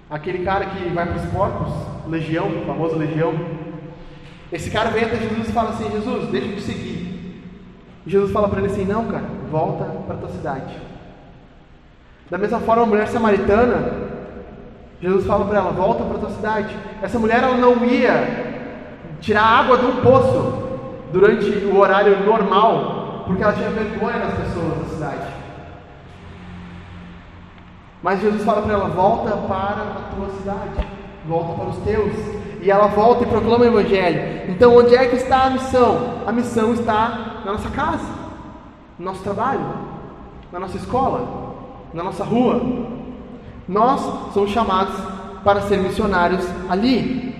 [0.10, 1.74] aquele cara que vai para os porcos,
[2.08, 3.34] Legião, famoso Legião.
[4.52, 7.44] Esse cara vem até Jesus e fala assim: Jesus, deixa eu te seguir.
[8.06, 10.78] E Jesus fala para ele assim: Não, cara, volta para tua cidade.
[12.30, 13.94] Da mesma forma, a mulher samaritana,
[15.02, 16.76] Jesus fala para ela: Volta para tua cidade.
[17.02, 18.54] Essa mulher ela não ia
[19.22, 20.64] tirar água de um poço
[21.12, 25.43] durante o horário normal, porque ela tinha vergonha das pessoas da cidade.
[28.04, 30.88] Mas Jesus fala para ela: volta para a tua cidade,
[31.26, 32.14] volta para os teus.
[32.62, 34.50] E ela volta e proclama o Evangelho.
[34.50, 36.24] Então, onde é que está a missão?
[36.26, 38.08] A missão está na nossa casa,
[38.98, 39.66] no nosso trabalho,
[40.52, 41.56] na nossa escola,
[41.94, 42.62] na nossa rua.
[43.68, 44.96] Nós somos chamados
[45.44, 47.34] para ser missionários ali.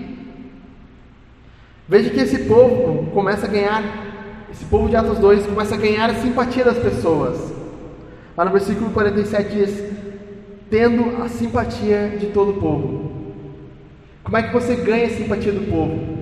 [1.88, 3.82] Veja que esse povo começa a ganhar,
[4.50, 7.52] esse povo de Atos 2 começa a ganhar a simpatia das pessoas.
[8.36, 9.93] Lá no versículo 47 diz:
[10.70, 13.12] tendo a simpatia de todo o povo.
[14.22, 16.18] Como é que você ganha a simpatia do povo?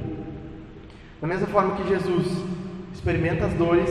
[1.20, 2.26] Da mesma forma que Jesus
[2.92, 3.90] experimenta as dores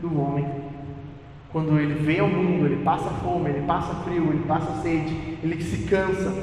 [0.00, 0.44] do homem,
[1.50, 5.62] quando ele vem ao mundo, ele passa fome, ele passa frio, ele passa sede, ele
[5.62, 6.34] se cansa,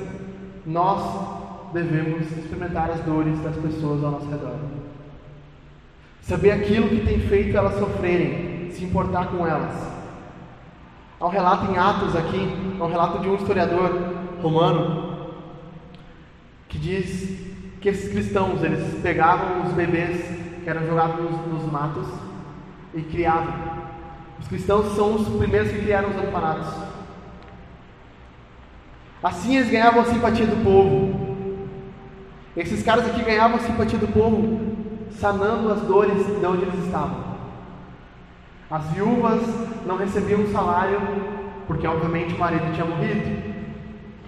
[0.65, 4.55] nós devemos experimentar as dores das pessoas ao nosso redor.
[6.21, 9.98] Saber aquilo que tem feito elas sofrerem, se importar com elas.
[11.19, 13.91] Há um relato em Atos aqui, há um relato de um historiador
[14.41, 15.33] romano
[16.69, 17.37] que diz
[17.81, 20.23] que esses cristãos eles pegavam os bebês
[20.63, 22.07] que eram jogados nos, nos matos
[22.93, 23.53] e criavam.
[24.39, 26.73] Os cristãos são os primeiros que criaram os orfanatos.
[29.21, 31.35] Assim eles ganhavam a simpatia do povo.
[32.55, 34.57] Esses caras aqui ganhavam a simpatia do povo,
[35.19, 37.28] sanando as dores de onde eles estavam.
[38.69, 39.41] As viúvas
[39.87, 40.99] não recebiam salário,
[41.65, 43.49] porque obviamente o marido tinha morrido,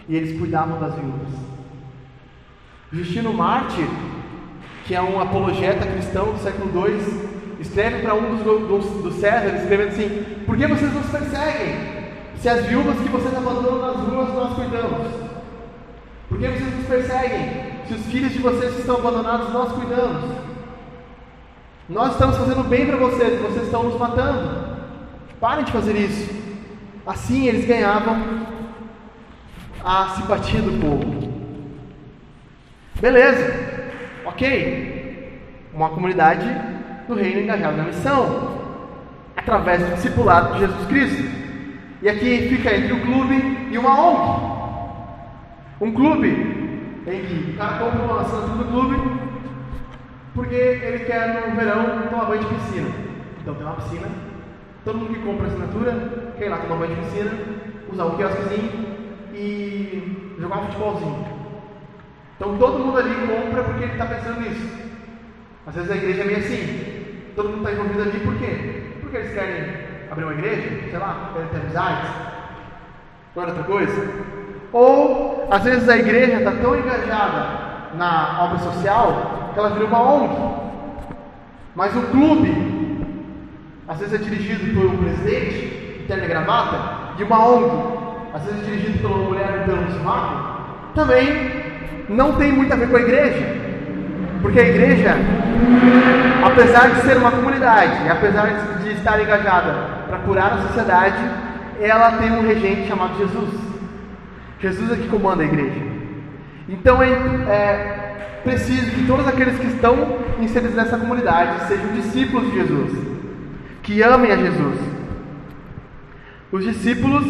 [0.10, 1.30] e eles cuidavam das viúvas.
[2.92, 3.88] Justino Mártir,
[4.86, 9.56] que é um apologeta cristão do século II, escreve para um dos, dos, dos César,
[9.56, 12.02] escrevendo assim: Por que vocês nos perseguem?
[12.38, 15.08] Se as viúvas que vocês abandonam nas ruas nós cuidamos.
[16.28, 17.72] Por que vocês nos perseguem?
[17.88, 20.51] Se os filhos de vocês estão abandonados nós cuidamos.
[21.92, 24.50] Nós estamos fazendo bem para vocês, vocês estão nos matando.
[25.42, 26.34] Parem de fazer isso.
[27.06, 28.48] Assim eles ganhavam
[29.84, 31.34] a simpatia do povo.
[33.02, 33.54] Beleza,
[34.24, 35.42] ok.
[35.74, 36.46] Uma comunidade
[37.10, 38.58] do reino engajada na missão,
[39.36, 41.24] através do discipulado de Jesus Cristo.
[42.02, 44.62] E aqui fica entre o clube e uma ONG.
[45.82, 46.30] Um clube
[47.06, 49.21] em que o cara compra uma assinatura do clube
[50.34, 52.90] porque ele quer no verão tomar banho de piscina.
[53.42, 54.08] Então tem uma piscina,
[54.86, 57.32] todo mundo que compra assinatura quer ir lá tomar banho de piscina,
[57.92, 58.72] usar um quiosquezinho
[59.34, 61.26] e jogar um futebolzinho.
[62.36, 64.68] Então todo mundo ali compra porque ele está pensando nisso.
[65.68, 67.34] Às vezes a igreja é meio assim.
[67.36, 68.84] Todo mundo está envolvido ali por quê?
[69.02, 72.10] Porque eles querem abrir uma igreja, sei lá, querem ter amizades,
[73.36, 74.10] não é outra coisa.
[74.74, 80.02] Ou, às vezes, a igreja está tão engajada na obra social que ela vira uma
[80.02, 80.36] ONG.
[81.76, 83.06] Mas o clube,
[83.88, 87.72] às vezes é dirigido por um presidente, terno gravata, de uma ONG,
[88.34, 90.62] às vezes é dirigido por uma mulher pelo sovaco,
[90.94, 91.52] também
[92.10, 93.62] não tem muito a ver com a igreja.
[94.42, 95.16] Porque a igreja,
[96.44, 99.74] apesar de ser uma comunidade, apesar de estar engajada
[100.08, 101.24] para curar a sociedade,
[101.80, 103.50] ela tem um regente chamado Jesus.
[104.60, 105.80] Jesus é que comanda a igreja.
[106.68, 108.01] Então é, é
[108.44, 112.92] preciso que todos aqueles que estão inseridos nessa comunidade sejam discípulos de Jesus,
[113.84, 114.78] que amem a Jesus.
[116.52, 117.26] Os discípulos,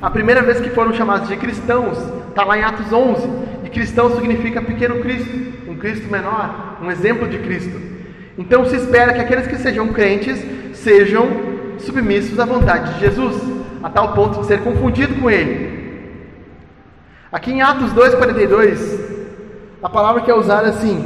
[0.00, 1.98] a primeira vez que foram chamados de cristãos,
[2.28, 3.28] está lá em Atos 11.
[3.64, 5.30] E cristão significa pequeno Cristo,
[5.68, 7.78] um Cristo menor, um exemplo de Cristo.
[8.38, 10.42] Então se espera que aqueles que sejam crentes
[10.74, 11.28] sejam
[11.78, 13.36] submissos à vontade de Jesus,
[13.82, 15.70] a tal ponto de ser confundido com ele.
[17.30, 19.11] Aqui em Atos 2,42,
[19.82, 21.04] a palavra que é usada é assim: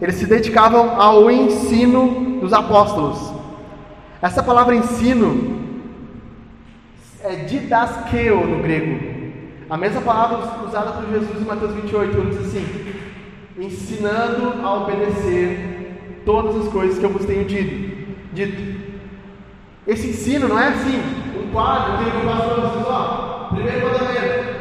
[0.00, 3.32] eles se dedicavam ao ensino dos apóstolos.
[4.22, 5.56] Essa palavra ensino
[7.22, 9.16] é didaskeo no grego.
[9.68, 12.66] A mesma palavra usada por Jesus em Mateus 28, ele diz assim:
[13.58, 18.06] ensinando a obedecer todas as coisas que eu vos tenho dito.
[18.32, 18.86] dito.
[19.86, 21.00] Esse ensino não é assim,
[21.40, 24.56] um quadro, eu que passar para vocês, ó, primeiro mandamento,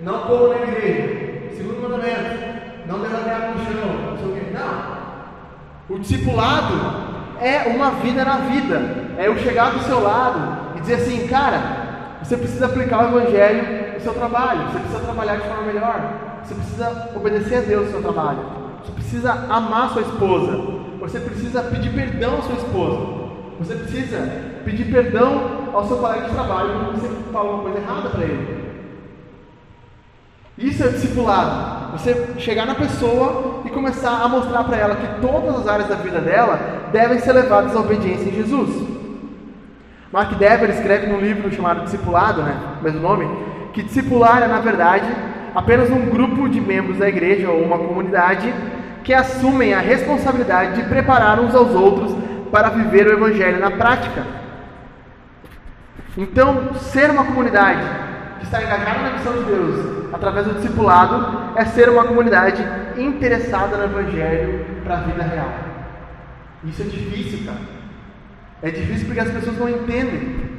[0.00, 1.56] não como na igreja.
[1.56, 2.51] Segundo mandamento,
[2.86, 4.52] não derramar no chão, não o.
[4.52, 5.96] Não.
[5.96, 6.74] O discipulado
[7.40, 8.80] é uma vida na vida.
[9.18, 13.94] É eu chegar do seu lado e dizer assim, cara, você precisa aplicar o evangelho
[13.94, 17.90] no seu trabalho, você precisa trabalhar de forma melhor, você precisa obedecer a Deus no
[17.92, 18.38] seu trabalho,
[18.82, 20.58] você precisa amar sua esposa,
[21.00, 23.22] você precisa pedir perdão à sua esposa.
[23.58, 24.18] Você precisa
[24.64, 28.71] pedir perdão ao seu colega de trabalho quando você falou uma coisa errada para ele.
[30.62, 31.98] Isso é discipulado.
[31.98, 35.96] Você chegar na pessoa e começar a mostrar para ela que todas as áreas da
[35.96, 38.70] vida dela devem ser levadas à obediência em Jesus.
[40.12, 43.28] Mark Dever escreve num livro chamado Discipulado, né, mesmo nome,
[43.72, 45.06] que discipular é, na verdade,
[45.54, 48.54] apenas um grupo de membros da igreja ou uma comunidade
[49.02, 52.14] que assumem a responsabilidade de preparar uns aos outros
[52.52, 54.24] para viver o evangelho na prática.
[56.16, 58.01] Então, ser uma comunidade
[58.42, 62.62] que está engajada na missão de Deus através do discipulado é ser uma comunidade
[62.98, 65.52] interessada no evangelho para a vida real.
[66.64, 67.60] Isso é difícil, cara.
[68.62, 70.50] É difícil porque as pessoas não entendem.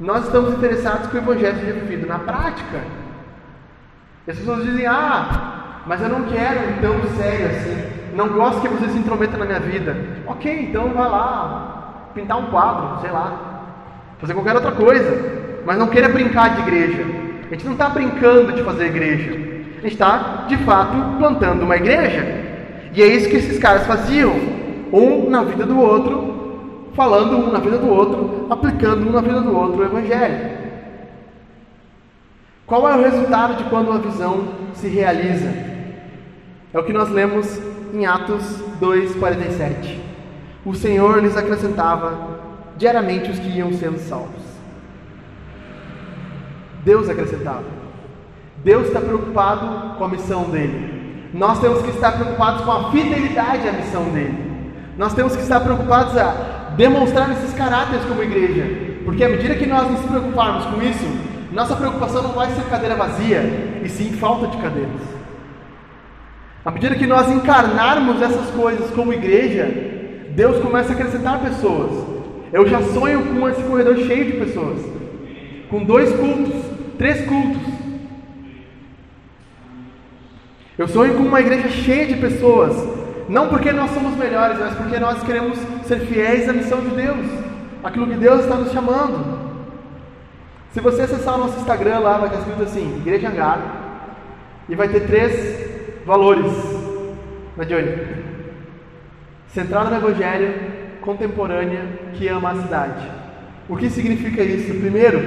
[0.00, 2.80] Nós estamos interessados que o evangelho seja vivido na prática.
[4.26, 8.14] E as pessoas dizem: "Ah, mas eu não quero tão sério assim.
[8.14, 9.96] Não gosto que você se intrometa na minha vida."
[10.26, 13.50] OK, então vá lá pintar um quadro, sei lá
[14.18, 17.04] fazer qualquer outra coisa, mas não queira brincar de igreja.
[17.46, 19.30] A gente não está brincando de fazer igreja,
[19.78, 22.44] a gente está de fato plantando uma igreja.
[22.92, 24.32] E é isso que esses caras faziam,
[24.92, 29.40] um na vida do outro, falando um na vida do outro, aplicando um na vida
[29.40, 30.54] do outro o evangelho.
[32.66, 35.50] Qual é o resultado de quando a visão se realiza?
[36.72, 37.60] É o que nós lemos
[37.92, 38.42] em Atos
[38.80, 40.00] 2:47.
[40.64, 42.40] O Senhor lhes acrescentava
[42.76, 44.53] diariamente os que iam sendo salvos.
[46.84, 47.64] Deus acrescentava.
[48.62, 51.30] Deus está preocupado com a missão dele.
[51.32, 54.52] Nós temos que estar preocupados com a fidelidade à missão dele.
[54.96, 59.02] Nós temos que estar preocupados a demonstrar esses caráteres como igreja.
[59.04, 61.04] Porque à medida que nós nos preocuparmos com isso,
[61.52, 65.00] nossa preocupação não vai ser cadeira vazia, e sim falta de cadeiras.
[66.64, 69.68] À medida que nós encarnarmos essas coisas como igreja,
[70.30, 71.92] Deus começa a acrescentar pessoas.
[72.52, 74.80] Eu já sonho com esse corredor cheio de pessoas,
[75.68, 77.62] com dois cultos, três cultos.
[80.76, 82.74] Eu sonho com uma igreja cheia de pessoas,
[83.28, 87.26] não porque nós somos melhores, mas porque nós queremos ser fiéis à missão de Deus,
[87.82, 89.44] aquilo que Deus está nos chamando.
[90.72, 93.60] Se você acessar o nosso Instagram lá, vai estar escrito assim: Igreja Hangar,
[94.68, 96.52] e vai ter três valores.
[97.56, 98.24] Na de olho.
[99.48, 100.52] Centrado no Evangelho,
[101.00, 101.82] contemporânea
[102.14, 103.08] que ama a cidade.
[103.68, 104.74] O que significa isso?
[104.80, 105.20] Primeiro,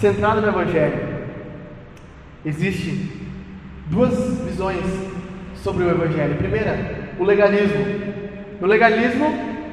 [0.00, 0.98] centrado no Evangelho.
[2.44, 3.10] Existem
[3.86, 4.12] duas
[4.44, 4.84] visões
[5.56, 6.36] sobre o Evangelho.
[6.36, 7.84] Primeira, o legalismo.
[8.60, 9.26] No legalismo,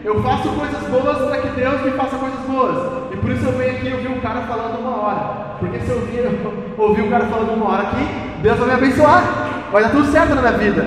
[0.04, 3.12] eu faço coisas boas para que Deus me faça coisas boas.
[3.14, 5.56] E por isso eu venho aqui ouvir um cara falando uma hora.
[5.60, 6.22] Porque se eu ouvir,
[6.78, 8.06] ouvir um cara falando uma hora aqui,
[8.42, 9.68] Deus vai me abençoar.
[9.72, 10.86] Vai dar tudo certo na minha vida.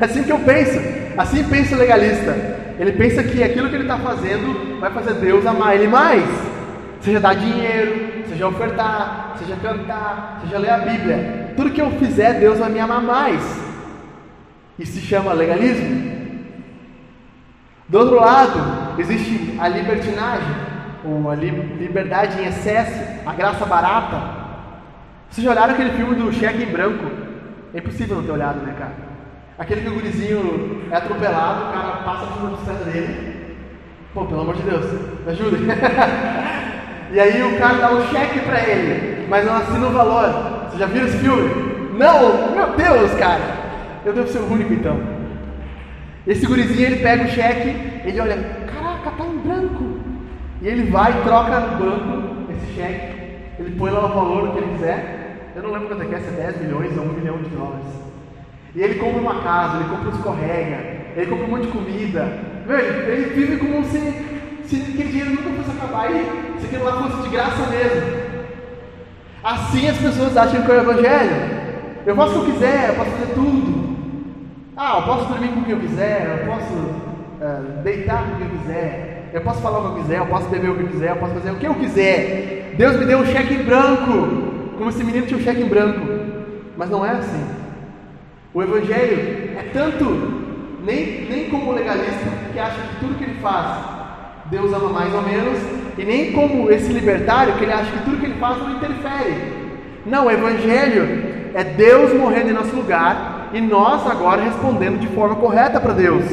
[0.00, 0.78] É assim que eu penso.
[1.16, 2.32] Assim pensa o legalista.
[2.78, 6.24] Ele pensa que aquilo que ele está fazendo vai fazer Deus amar ele mais.
[7.00, 8.05] Seja dar dinheiro,
[8.36, 11.54] seja ofertar, seja cantar, seja ler a Bíblia.
[11.56, 13.42] Tudo que eu fizer, Deus vai me amar mais.
[14.78, 16.14] Isso se chama legalismo.
[17.88, 20.54] Do outro lado, existe a libertinagem,
[21.04, 24.20] ou a liberdade em excesso, a graça barata.
[25.30, 27.06] Vocês já olharam aquele filme do cheque em branco?
[27.72, 28.94] É impossível não ter olhado, né, cara?
[29.58, 33.56] Aquele que o gurizinho é atropelado, o cara passa por cima bicicleta dele.
[34.12, 34.84] Pô, pelo amor de Deus,
[35.24, 35.56] me ajude.
[37.16, 40.68] e aí o cara dá um cheque pra ele, mas não assina o valor.
[40.68, 41.48] Você já viu esse filme?
[41.98, 42.54] Não!
[42.54, 43.40] Meu Deus, cara!
[44.04, 45.00] Eu devo ser o único então.
[46.26, 48.36] Esse gurizinho ele pega o cheque, ele olha,
[48.66, 49.98] caraca, tá em branco.
[50.60, 53.38] E ele vai troca no banco esse cheque.
[53.60, 55.52] Ele põe lá o valor que ele quiser.
[55.56, 57.48] Eu não lembro quanto é que é, se é 10 milhões ou 1 milhão de
[57.48, 57.86] dólares.
[58.74, 60.78] E ele compra uma casa, ele compra um escorrega,
[61.16, 62.28] ele compra um monte de comida.
[62.66, 63.98] Meu, ele vive como se,
[64.68, 68.26] se aquele dinheiro nunca fosse acabar e se aquilo lá fosse de graça mesmo.
[69.42, 71.56] Assim as pessoas acham que é o Evangelho.
[72.04, 73.96] Eu posso o que eu quiser, eu posso fazer tudo.
[74.76, 78.36] Ah, eu posso dormir com o que eu quiser, eu posso uh, deitar com o
[78.36, 80.82] que eu quiser, eu posso falar o que eu quiser, eu posso beber o que
[80.82, 82.74] eu quiser, eu posso fazer o que eu quiser.
[82.76, 84.12] Deus me deu um cheque em branco,
[84.76, 86.00] como esse menino tinha um cheque em branco.
[86.76, 87.46] Mas não é assim.
[88.52, 90.04] O Evangelho é tanto,
[90.84, 93.95] nem, nem como legalista que acha que tudo que ele faz
[94.50, 95.58] Deus ama mais ou menos,
[95.98, 99.34] e nem como esse libertário que ele acha que tudo que ele faz não interfere.
[100.04, 105.36] Não, o Evangelho é Deus morrendo em nosso lugar e nós agora respondendo de forma
[105.36, 106.24] correta para Deus.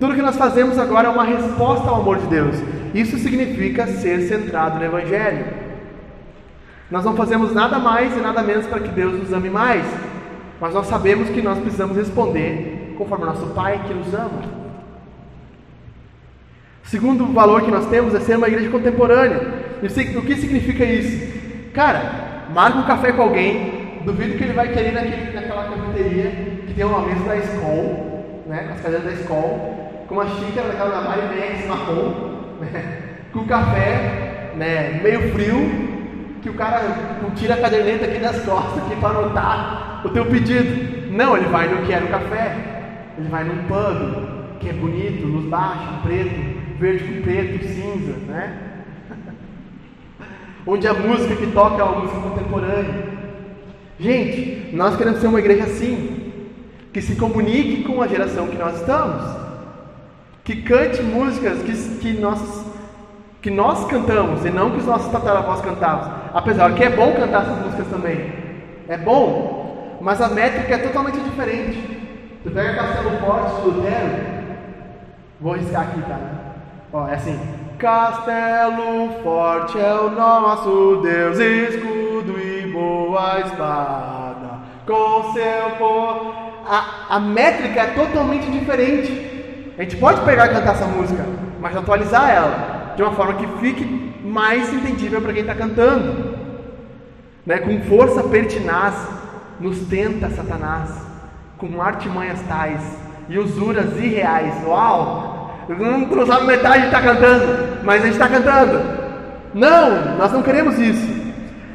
[0.00, 2.56] Tudo que nós fazemos agora é uma resposta ao amor de Deus.
[2.94, 5.46] Isso significa ser centrado no Evangelho.
[6.90, 9.84] Nós não fazemos nada mais e nada menos para que Deus nos ame mais.
[10.60, 14.53] Mas nós sabemos que nós precisamos responder conforme nosso Pai que nos ama.
[16.84, 19.40] O segundo valor que nós temos é ser uma igreja contemporânea.
[19.82, 21.32] O que significa isso?
[21.72, 26.30] Cara, marca um café com alguém, duvido que ele vai querer naquele, naquela cafeteria
[26.66, 29.58] que tem uma mesa da escola, né, com as cadeiras da escola,
[30.06, 32.98] com uma xícara daquela da Marinex marrom, né,
[33.32, 35.94] com café, né, meio frio,
[36.42, 36.80] que o cara
[37.34, 41.10] tira a caderneta aqui das costas aqui para anotar o teu pedido.
[41.10, 42.56] Não, ele vai no Quero Café,
[43.16, 48.58] ele vai num pub, que é bonito, luz baixa, preto, verde com preto, cinza, né?
[50.66, 53.14] Onde a música que toca é uma música contemporânea.
[53.98, 56.32] Gente, nós queremos ser uma igreja assim,
[56.92, 59.22] que se comunique com a geração que nós estamos,
[60.42, 62.64] que cante músicas que, que, nós,
[63.40, 66.12] que nós cantamos e não que os nossos tataravós cantavam.
[66.34, 68.32] Apesar que é bom cantar essas músicas também,
[68.88, 71.78] é bom, mas a métrica é totalmente diferente.
[72.42, 74.24] Tu pega Castelo Forte Lutero,
[75.40, 76.43] vou riscar aqui, tá?
[76.94, 77.36] Ó, é assim.
[77.76, 86.32] Castelo forte é o nosso Deus, escudo e boa espada, com seu poder.
[86.66, 89.74] A, a métrica é totalmente diferente.
[89.76, 91.26] A gente pode pegar e cantar essa música,
[91.60, 96.38] mas atualizar ela de uma forma que fique mais entendível para quem está cantando.
[97.44, 97.58] Né?
[97.58, 98.94] Com força pertinaz,
[99.58, 100.90] nos tenta Satanás,
[101.58, 102.80] com artimanhas tais
[103.28, 104.54] e usuras irreais.
[104.64, 105.33] Uau!
[105.68, 108.80] Não, não sabe metade está cantando, mas a gente está cantando.
[109.54, 111.24] Não, nós não queremos isso.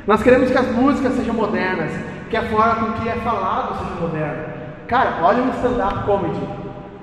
[0.06, 1.92] Nós queremos que as músicas sejam modernas,
[2.30, 4.46] que a forma com que é falado seja moderna.
[4.88, 6.48] Cara, olha um stand-up comedy.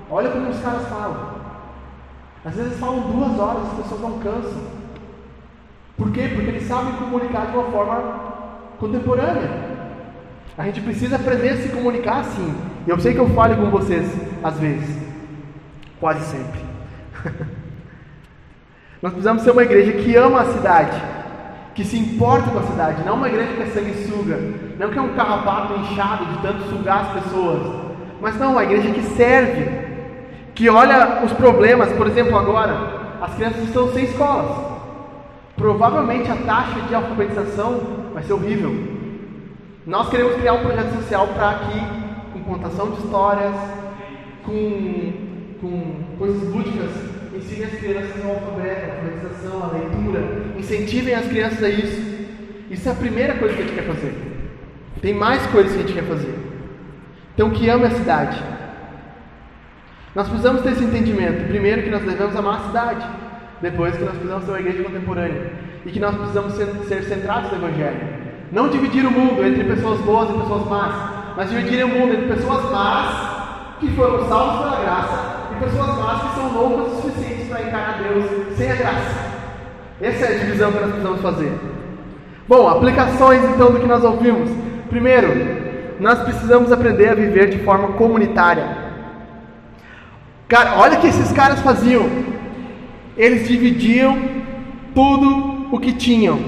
[0.09, 1.37] Olha como os caras falam.
[2.45, 4.61] Às vezes falam duas horas, as pessoas não cansam.
[5.97, 6.29] Por quê?
[6.33, 8.19] Porque eles sabem comunicar de uma forma
[8.79, 9.49] contemporânea.
[10.57, 12.55] A gente precisa aprender a se comunicar assim.
[12.85, 14.09] E eu sei que eu falo com vocês,
[14.43, 14.97] às vezes.
[15.99, 16.66] Quase sempre.
[19.01, 21.01] Nós precisamos ser uma igreja que ama a cidade,
[21.75, 24.39] que se importa com a cidade, não uma igreja que é sanguessuga,
[24.79, 27.87] não que é um carrapato inchado de tanto sugar as pessoas,
[28.19, 29.69] mas não, uma igreja que serve,
[30.55, 34.57] que olha os problemas, por exemplo, agora, as crianças estão sem escolas.
[35.55, 38.75] Provavelmente a taxa de alfabetização vai ser horrível.
[39.85, 43.55] Nós queremos criar um projeto social para que, com contação de histórias,
[44.43, 45.26] com,
[45.61, 46.91] com coisas lúdicas,
[47.35, 50.23] ensine as crianças o alfabeto, a alfabetização, a leitura,
[50.57, 52.17] incentivem as crianças a isso.
[52.69, 54.13] Isso é a primeira coisa que a gente quer fazer.
[55.01, 56.35] Tem mais coisas que a gente quer fazer.
[57.33, 58.43] Então, que ama a cidade.
[60.15, 61.47] Nós precisamos ter esse entendimento.
[61.47, 63.07] Primeiro, que nós devemos amar a cidade.
[63.61, 65.51] Depois, que nós precisamos ser uma igreja contemporânea.
[65.85, 67.99] E que nós precisamos ser, ser centrados no Evangelho.
[68.51, 70.93] Não dividir o mundo entre pessoas boas e pessoas más,
[71.35, 76.21] mas dividir o mundo entre pessoas más, que foram salvas pela graça, e pessoas más
[76.21, 78.25] que são loucas o suficientes para encarar Deus
[78.57, 79.27] sem a graça.
[80.01, 81.51] Essa é a divisão que nós precisamos fazer.
[82.47, 84.49] Bom, aplicações então do que nós ouvimos.
[84.89, 85.27] Primeiro,
[85.99, 88.87] nós precisamos aprender a viver de forma comunitária.
[90.47, 92.07] Cara, olha o que esses caras faziam.
[93.17, 94.17] Eles dividiam
[94.93, 96.39] tudo o que tinham.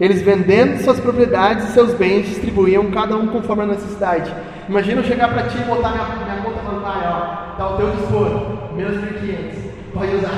[0.00, 4.34] Eles vendendo suas propriedades e seus bens distribuíam cada um conforme a necessidade.
[4.68, 6.42] Imagina eu chegar para ti e botar minha, minha
[6.92, 9.54] conta bancária, ó, tá ao teu dispor, menos 1.500,
[9.94, 10.30] pode usar.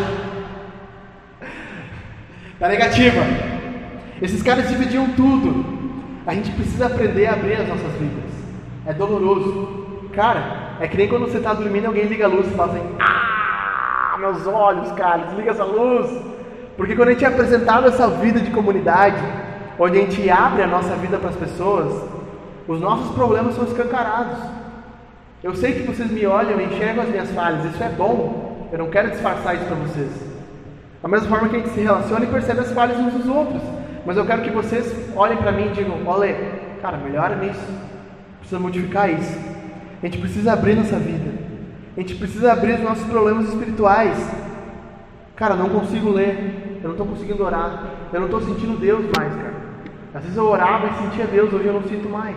[2.59, 3.21] Tá negativa.
[4.23, 5.65] Esses caras dividiam tudo.
[6.27, 8.31] A gente precisa aprender a abrir as nossas vidas.
[8.87, 10.09] É doloroso.
[10.15, 12.97] Cara, é que nem quando você está dormindo alguém liga a luz e fala assim:
[13.01, 16.11] Ah, meus olhos, cara, desliga essa luz.
[16.77, 19.23] Porque quando a gente é apresentado essa vida de comunidade,
[19.79, 22.05] onde a gente abre a nossa vida para as pessoas,
[22.67, 24.64] os nossos problemas são escancarados.
[25.45, 28.67] Eu sei que vocês me olham e enxergam as minhas falhas, isso é bom.
[28.73, 30.11] Eu não quero disfarçar isso para vocês.
[31.03, 33.61] Da mesma forma que a gente se relaciona e percebe as falhas uns dos outros.
[34.07, 36.35] Mas eu quero que vocês olhem para mim e digam: olha,
[36.81, 37.61] cara, melhora nisso.
[38.39, 39.39] Precisa modificar isso.
[40.03, 41.31] A gente precisa abrir nossa vida.
[41.95, 44.17] A gente precisa abrir os nossos problemas espirituais.
[45.37, 46.79] Cara, não consigo ler.
[46.83, 47.85] Eu não estou conseguindo orar.
[48.11, 49.55] Eu não estou sentindo Deus mais, cara.
[50.15, 52.37] Às vezes eu orava e sentia Deus, hoje eu não sinto mais.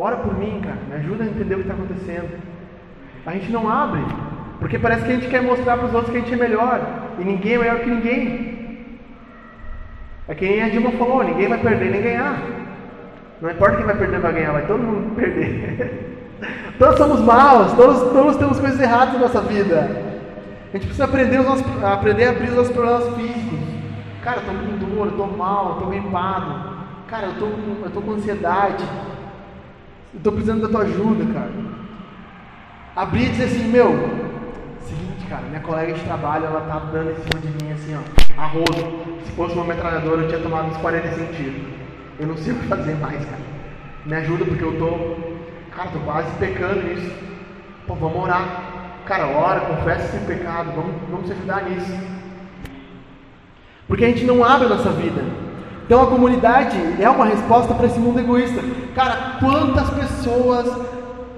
[0.00, 0.78] Ora por mim, cara.
[0.88, 2.38] Me ajuda a entender o que está acontecendo.
[3.26, 4.00] A gente não abre.
[4.58, 6.80] Porque parece que a gente quer mostrar para os outros que a gente é melhor.
[7.18, 8.98] E ninguém é melhor que ninguém.
[10.26, 12.40] É quem a Dilma falou, ninguém vai perder nem ganhar.
[13.42, 16.30] Não importa quem vai perder vai ganhar, vai todo mundo perder.
[16.78, 19.80] todos somos maus, todos, todos temos coisas erradas na nossa vida.
[20.72, 23.58] A gente precisa aprender, os nossos, aprender a abrir os nossos problemas físicos.
[24.22, 26.70] Cara, eu estou com dor, eu estou mal, eu estou gripado.
[27.06, 27.48] Cara, eu estou
[27.82, 28.84] eu tô com ansiedade.
[30.12, 31.52] Eu estou precisando da tua ajuda, cara.
[32.96, 33.92] Abrir e dizer assim, meu,
[34.82, 38.42] seguinte, cara, minha colega de trabalho, ela tá dando em cima de mim assim, ó,
[38.42, 39.20] a rodo.
[39.24, 41.62] Se fosse uma metralhadora, eu tinha tomado uns 45 tiros.
[42.18, 43.42] Eu não sei o que fazer mais, cara.
[44.04, 47.12] Me ajuda porque eu tô, cara, tô quase pecando nisso.
[47.86, 49.02] Pô, vamos orar.
[49.06, 51.92] Cara, ora, confessa esse pecado, vamos, vamos te ajudar nisso.
[53.86, 55.22] Porque a gente não abre a nossa vida.
[55.90, 58.62] Então a comunidade é uma resposta para esse mundo egoísta.
[58.94, 60.64] Cara, quantas pessoas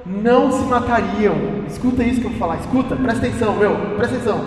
[0.05, 1.34] não se matariam?
[1.66, 4.44] Escuta isso que eu vou falar, escuta, presta atenção, meu, presta atenção.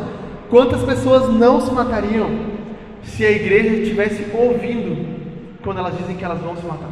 [0.48, 2.30] Quantas pessoas não se matariam
[3.02, 6.92] se a igreja estivesse ouvindo quando elas dizem que elas vão se matar?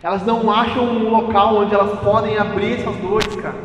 [0.00, 3.56] Elas não acham um local onde elas podem abrir essas dores, cara.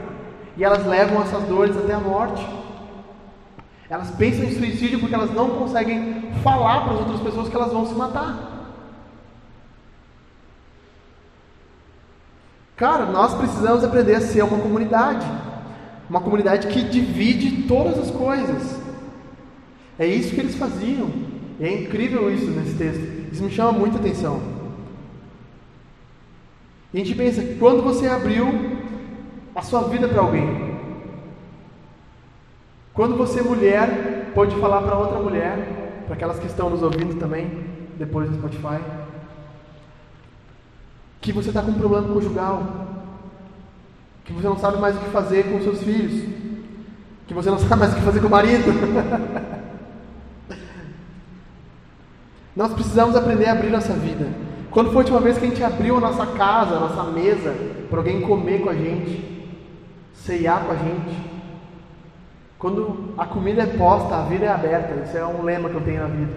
[0.58, 2.44] E elas levam essas dores até a morte.
[3.92, 7.74] Elas pensam em suicídio porque elas não conseguem falar para as outras pessoas que elas
[7.74, 8.72] vão se matar.
[12.78, 15.28] Cara, nós precisamos aprender a ser uma comunidade.
[16.10, 18.80] Uma comunidade que divide todas as coisas.
[20.00, 21.10] É isso que eles faziam.
[21.60, 23.04] E é incrível isso nesse texto.
[23.34, 24.42] Isso me chama muita atenção.
[26.94, 28.48] E a gente pensa que quando você abriu
[29.54, 30.71] a sua vida para alguém,
[32.94, 37.66] quando você, mulher, pode falar para outra mulher, para aquelas que estão nos ouvindo também,
[37.98, 38.82] depois do Spotify,
[41.22, 42.88] que você está com um problema conjugal,
[44.26, 46.30] que você não sabe mais o que fazer com seus filhos,
[47.28, 48.72] que você não sabe mais o que fazer com o marido.
[52.54, 54.28] Nós precisamos aprender a abrir nossa vida.
[54.70, 57.56] Quando foi a última vez que a gente abriu a nossa casa, a nossa mesa,
[57.90, 59.48] para alguém comer com a gente,
[60.14, 61.31] ceiar com a gente?
[62.62, 64.94] Quando a comida é posta, a vida é aberta.
[65.04, 66.32] Isso é um lema que eu tenho na vida.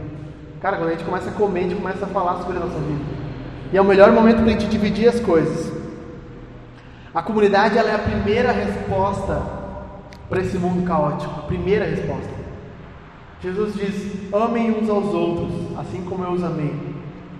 [0.58, 2.78] Cara, quando a gente começa a comer, a gente começa a falar sobre a nossa
[2.78, 3.04] vida.
[3.70, 5.70] E é o melhor momento para a gente dividir as coisas.
[7.14, 9.42] A comunidade ela é a primeira resposta
[10.30, 11.42] para esse mundo caótico.
[11.42, 12.32] Primeira resposta.
[13.42, 16.74] Jesus diz: amem uns aos outros, assim como eu os amei.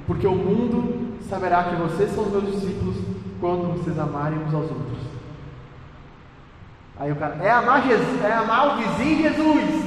[0.07, 2.97] Porque o mundo saberá que vocês são meus discípulos
[3.41, 5.04] quando vocês amarem uns aos outros.
[6.99, 9.85] Aí o cara, é amar Jesus, é amar o vizinho Jesus.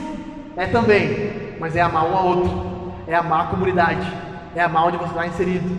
[0.57, 2.93] É também, mas é amar um ao outro.
[3.07, 4.11] É amar a comunidade.
[4.55, 5.69] É amar onde você está inserido.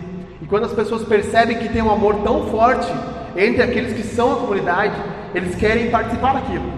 [0.41, 2.87] E quando as pessoas percebem que tem um amor tão forte
[3.35, 4.95] entre aqueles que são a comunidade,
[5.35, 6.71] eles querem participar daquilo.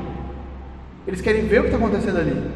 [1.07, 2.51] Eles querem ver o que está acontecendo ali.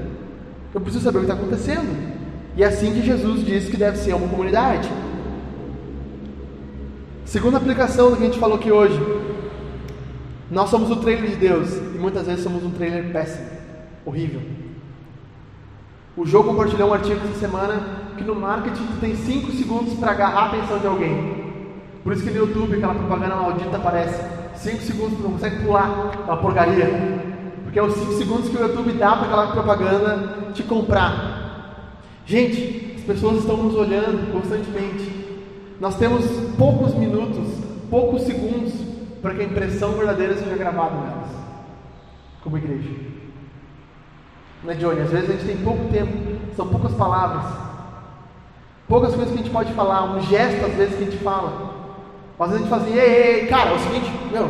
[0.73, 2.15] Eu preciso saber o que está acontecendo.
[2.57, 4.89] E é assim que Jesus diz que deve ser uma comunidade.
[7.25, 8.99] Segunda aplicação do que a gente falou aqui hoje.
[10.49, 13.47] Nós somos o trailer de Deus e muitas vezes somos um trailer péssimo,
[14.05, 14.41] horrível.
[16.15, 17.81] O jogo compartilhou um artigo essa semana
[18.15, 21.45] que no marketing tu tem 5 segundos para agarrar a atenção de alguém.
[22.03, 24.23] Por isso que no YouTube aquela propaganda maldita aparece.
[24.55, 26.87] 5 segundos tu não consegue pular uma porcaria.
[27.63, 31.91] Porque é os 5 segundos que o YouTube dá para aquela propaganda te comprar.
[32.25, 35.25] Gente, as pessoas estão nos olhando constantemente.
[35.81, 36.25] Nós temos
[36.57, 37.47] poucos minutos,
[37.89, 38.84] poucos segundos
[39.25, 41.29] para que a impressão verdadeira seja gravada nelas,
[42.43, 42.91] como igreja.
[44.63, 45.01] Não é, Johnny?
[45.01, 47.43] Às vezes a gente tem pouco tempo, são poucas palavras,
[48.87, 51.73] poucas coisas que a gente pode falar, um gesto às vezes que a gente fala.
[52.39, 54.47] Às vezes a gente fala assim, ei, ei, cara, é o seguinte, meu,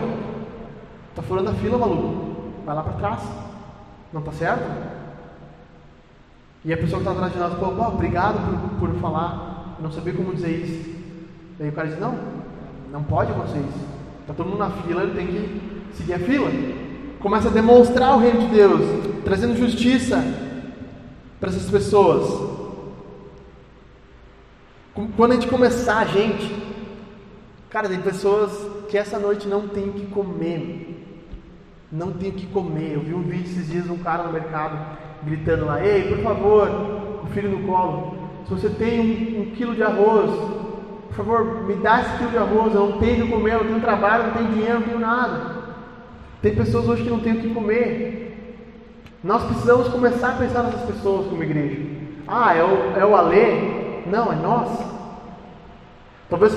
[1.16, 3.22] tá furando a fila, maluco, vai lá para trás,
[4.12, 4.70] não tá certo?
[6.66, 9.92] E a pessoa que está atrás de nós, pô, obrigado por, por falar, eu não
[9.94, 10.96] sabia como dizer isso.
[11.58, 12.20] Daí o cara diz, não,
[12.92, 13.95] não pode acontecer isso.
[14.26, 16.50] Está todo mundo na fila, ele tem que seguir a fila.
[17.20, 18.82] Começa a demonstrar o reino de Deus,
[19.24, 20.20] trazendo justiça
[21.40, 22.28] para essas pessoas.
[25.16, 26.52] Quando a gente começar, a gente,
[27.70, 28.52] cara, tem pessoas
[28.90, 31.06] que essa noite não tem o que comer.
[31.92, 32.94] Não tem o que comer.
[32.96, 36.24] Eu vi um vídeo esses dias de um cara no mercado gritando lá: Ei, por
[36.24, 36.68] favor,
[37.24, 38.18] o filho no colo,
[38.48, 40.65] se você tem um, um quilo de arroz,
[41.16, 43.60] por favor, me dá esse quilo de arroz, eu não tenho o que comer, eu
[43.60, 45.56] não tenho trabalho, não tenho dinheiro, não tenho nada.
[46.42, 48.60] Tem pessoas hoje que não têm o que comer.
[49.24, 51.82] Nós precisamos começar a pensar nessas pessoas como igreja.
[52.28, 54.04] Ah, é o, é o Alê?
[54.08, 54.70] Não, é nós.
[56.30, 56.54] Talvez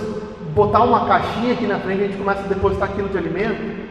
[0.54, 3.88] botar uma caixinha aqui na frente, a gente começa a depositar aquilo de alimento.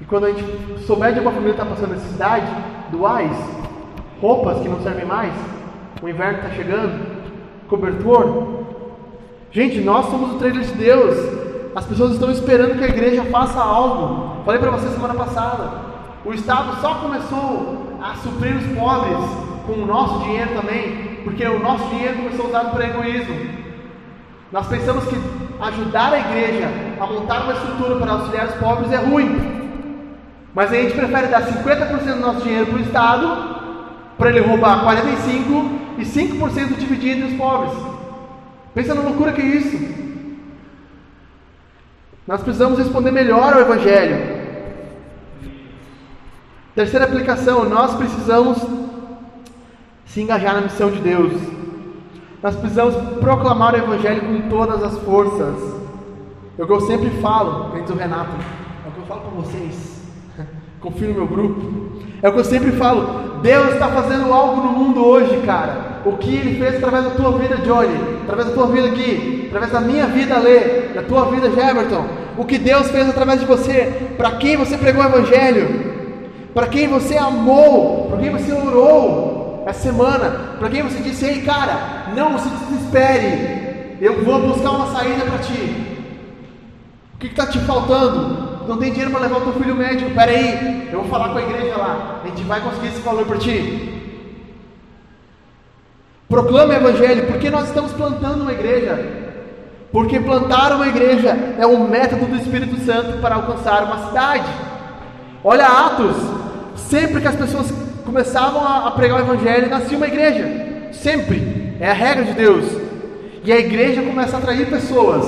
[0.00, 2.46] E quando a gente souber de uma família que está passando necessidade,
[2.92, 3.36] doais,
[4.20, 5.34] roupas que não servem mais,
[6.00, 7.22] o inverno está chegando,
[7.68, 8.62] cobertor,
[9.52, 11.14] Gente, nós somos o trailer de Deus.
[11.76, 14.42] As pessoas estão esperando que a igreja faça algo.
[14.46, 15.70] Falei para você semana passada.
[16.24, 19.18] O Estado só começou a suprir os pobres
[19.66, 23.36] com o nosso dinheiro também, porque o nosso dinheiro começou a usado para egoísmo.
[24.50, 25.16] Nós pensamos que
[25.60, 29.82] ajudar a igreja a montar uma estrutura para auxiliar os pobres é ruim.
[30.54, 33.56] Mas a gente prefere dar 50% do nosso dinheiro para o Estado,
[34.16, 37.91] para ele roubar 45% e 5% dividir entre os pobres.
[38.74, 39.78] Pensa na loucura que é isso.
[42.26, 44.42] Nós precisamos responder melhor ao Evangelho.
[46.74, 48.58] Terceira aplicação, nós precisamos
[50.06, 51.32] se engajar na missão de Deus.
[52.42, 55.82] Nós precisamos proclamar o Evangelho com todas as forças.
[56.58, 58.30] É o que eu sempre falo, antes do Renato,
[58.84, 60.02] é o que eu falo para vocês.
[60.80, 61.92] Confio no meu grupo.
[62.22, 63.40] É o que eu sempre falo.
[63.42, 65.91] Deus está fazendo algo no mundo hoje, cara.
[66.04, 69.72] O que Ele fez através da tua vida, Johnny, através da tua vida aqui, através
[69.72, 70.60] da minha vida, Lê,
[70.94, 72.06] da tua vida, Jefferson.
[72.36, 75.92] O que Deus fez através de você, para quem você pregou o Evangelho,
[76.52, 81.42] para quem você amou, para quem você orou essa semana, para quem você disse: Ei,
[81.42, 85.98] cara, não se desespere, eu vou buscar uma saída para ti.
[87.14, 88.66] O que está te faltando?
[88.66, 90.10] Não tem dinheiro para levar o teu filho médico?
[90.10, 93.24] Espera aí, eu vou falar com a igreja lá, a gente vai conseguir esse valor
[93.24, 93.91] para ti.
[96.32, 98.98] Proclame o Evangelho, porque nós estamos plantando uma igreja.
[99.92, 104.48] Porque plantar uma igreja é um método do Espírito Santo para alcançar uma cidade.
[105.44, 106.16] Olha Atos,
[106.88, 107.70] sempre que as pessoas
[108.02, 110.90] começavam a, pregar o Evangelho, nascia uma igreja.
[110.90, 111.76] Sempre.
[111.78, 112.64] É a regra de Deus.
[113.44, 115.26] E a igreja começa a atrair pessoas.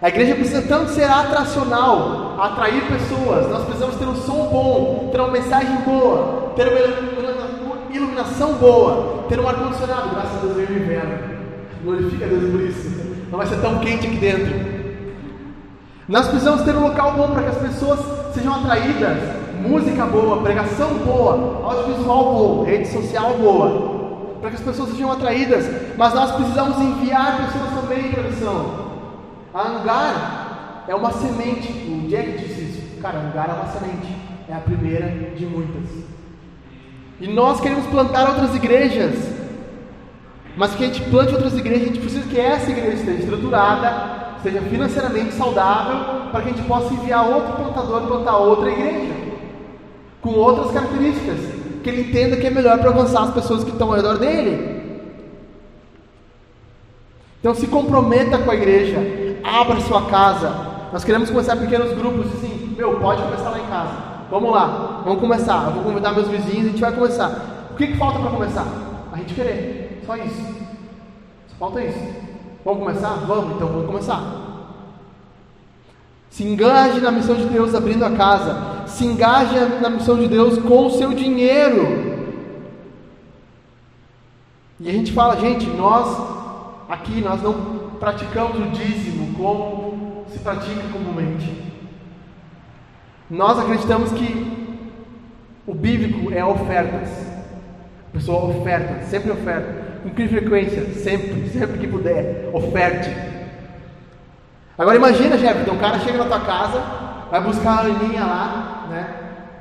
[0.00, 3.50] A igreja precisa tanto ser atracional, atrair pessoas.
[3.50, 7.33] Nós precisamos ter um som bom, ter uma mensagem boa, ter uma
[7.96, 10.10] iluminação boa, ter um ar-condicionado.
[10.10, 11.18] Graças a Deus veio o inverno.
[11.84, 13.04] Glorifica a Deus por isso.
[13.30, 14.74] Não vai ser tão quente aqui dentro.
[16.08, 18.00] Nós precisamos ter um local bom para que as pessoas
[18.34, 19.18] sejam atraídas.
[19.60, 24.38] Música boa, pregação boa, audiovisual bom, rede social boa.
[24.40, 25.64] Para que as pessoas sejam atraídas.
[25.96, 28.84] Mas nós precisamos enviar pessoas também para a.
[29.54, 31.72] A Angar é uma semente.
[31.88, 33.00] O Jack disse isso.
[33.00, 34.16] Cara, Angar é uma semente.
[34.48, 36.13] É a primeira de muitas.
[37.20, 39.14] E nós queremos plantar outras igrejas.
[40.56, 44.36] Mas que a gente plante outras igrejas, a gente precisa que essa igreja esteja estruturada,
[44.36, 49.12] esteja financeiramente saudável, para que a gente possa enviar outro plantador plantar outra igreja,
[50.20, 51.38] com outras características,
[51.82, 54.74] que ele entenda que é melhor para alcançar as pessoas que estão ao redor dele.
[57.40, 58.96] Então se comprometa com a igreja,
[59.42, 60.72] abra sua casa.
[60.92, 64.13] Nós queremos começar pequenos grupos, assim, meu, pode começar lá em casa.
[64.30, 65.66] Vamos lá, vamos começar.
[65.66, 67.68] Eu vou convidar meus vizinhos, a gente vai começar.
[67.72, 68.66] O que, que falta para começar?
[69.12, 70.02] A gente querer.
[70.06, 70.54] Só isso.
[71.48, 71.98] Só falta isso.
[72.64, 73.14] Vamos começar?
[73.26, 74.44] Vamos, então vamos começar.
[76.30, 78.86] Se engaje na missão de Deus abrindo a casa.
[78.86, 82.14] Se engaje na missão de Deus com o seu dinheiro.
[84.80, 86.34] E a gente fala, gente, nós
[86.88, 87.54] aqui nós não
[87.98, 91.73] praticamos o dízimo como se pratica comumente.
[93.30, 94.54] Nós acreditamos que
[95.66, 97.08] o bíblico é ofertas.
[98.08, 99.84] A pessoa oferta, sempre oferta.
[100.02, 100.84] Com que frequência?
[100.94, 102.50] Sempre, sempre que puder.
[102.52, 103.10] Oferte.
[104.76, 106.82] Agora imagina, Jefferson, um cara chega na tua casa,
[107.30, 109.06] vai buscar a Aninha lá, né?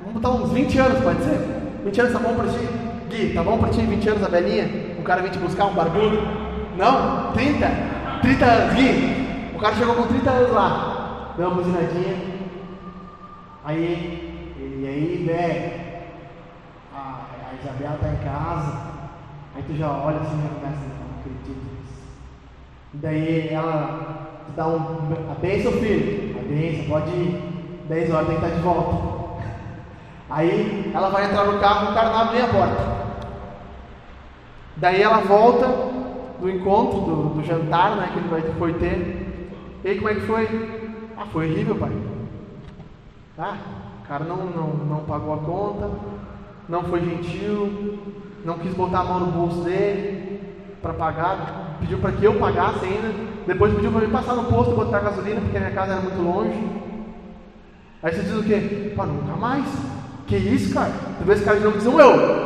[0.02, 1.40] Vamos botar uns 20 anos, pode ser?
[1.86, 2.70] 20 anos tá bom pra ti?
[3.10, 4.96] Gui, tá bom pra ti 20 anos a velhinha?
[5.00, 6.18] O cara vem te buscar um barbudo?
[6.78, 7.32] Não?
[7.34, 7.72] 30?
[8.22, 9.52] 30 anos, Gui.
[9.56, 11.34] O cara chegou com 30 anos lá.
[11.38, 12.33] Deu uma buzinadinha.
[13.66, 15.72] Aí, e aí, velho,
[16.94, 18.94] a, a Isabela tá em casa.
[19.56, 22.04] Aí tu já olha assim e começa, não acredito nisso.
[22.94, 25.32] Daí ela te dá um.
[25.32, 26.38] A benção, filho.
[26.38, 27.54] A benção, pode ir.
[27.88, 29.44] 10 horas tem que estar de volta.
[30.30, 32.94] Aí ela vai entrar no carro, o cara não abre a porta.
[34.78, 35.68] Daí ela volta
[36.40, 39.50] do encontro, do, do jantar, né, que ele vai, foi ter.
[39.84, 40.48] E aí como é que foi?
[41.18, 41.92] Ah, foi horrível, pai.
[43.36, 43.58] Tá?
[44.04, 45.90] O cara não, não, não pagou a conta,
[46.70, 48.00] não foi gentil,
[48.46, 50.40] não quis botar a mão no bolso dele
[50.82, 53.12] para pagar, pediu para que eu pagasse ainda,
[53.48, 56.22] depois pediu para me passar no posto botar gasolina, porque a minha casa era muito
[56.22, 56.84] longe.
[58.04, 58.94] Aí você diz o quê?
[58.96, 59.66] Pá, nunca mais.
[60.28, 60.92] Que isso, cara?
[61.18, 62.44] Tu vê esse cara de novo dizendo, eu.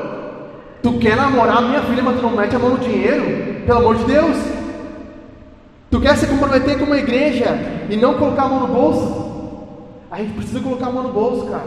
[0.81, 3.65] Tu quer namorar minha filha, mas tu não mete a mão no dinheiro?
[3.65, 4.37] Pelo amor de Deus.
[5.89, 7.47] Tu quer se comprometer com uma igreja
[7.89, 9.26] e não colocar a mão no bolso?
[10.09, 11.65] A gente precisa colocar a mão no bolso, cara.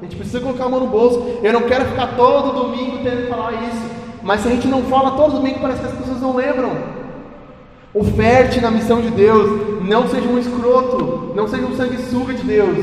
[0.00, 1.22] A gente precisa colocar a mão no bolso.
[1.42, 3.90] Eu não quero ficar todo domingo tendo que falar isso.
[4.22, 6.72] Mas se a gente não fala todo domingo, parece que as pessoas não lembram.
[7.94, 9.82] Oferte na missão de Deus.
[9.82, 11.32] Não seja um escroto.
[11.36, 12.78] Não seja um sanguessuga de Deus.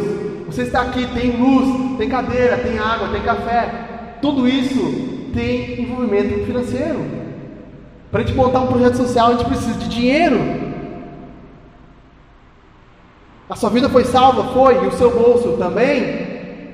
[0.46, 4.18] Você está aqui, tem luz, tem cadeira, tem água, tem café.
[4.22, 7.06] Tudo isso tem envolvimento financeiro.
[8.12, 10.38] Para a gente montar um projeto social, a gente precisa de dinheiro.
[13.50, 14.54] A sua vida foi salva?
[14.54, 14.84] Foi.
[14.84, 16.30] E o seu bolso também?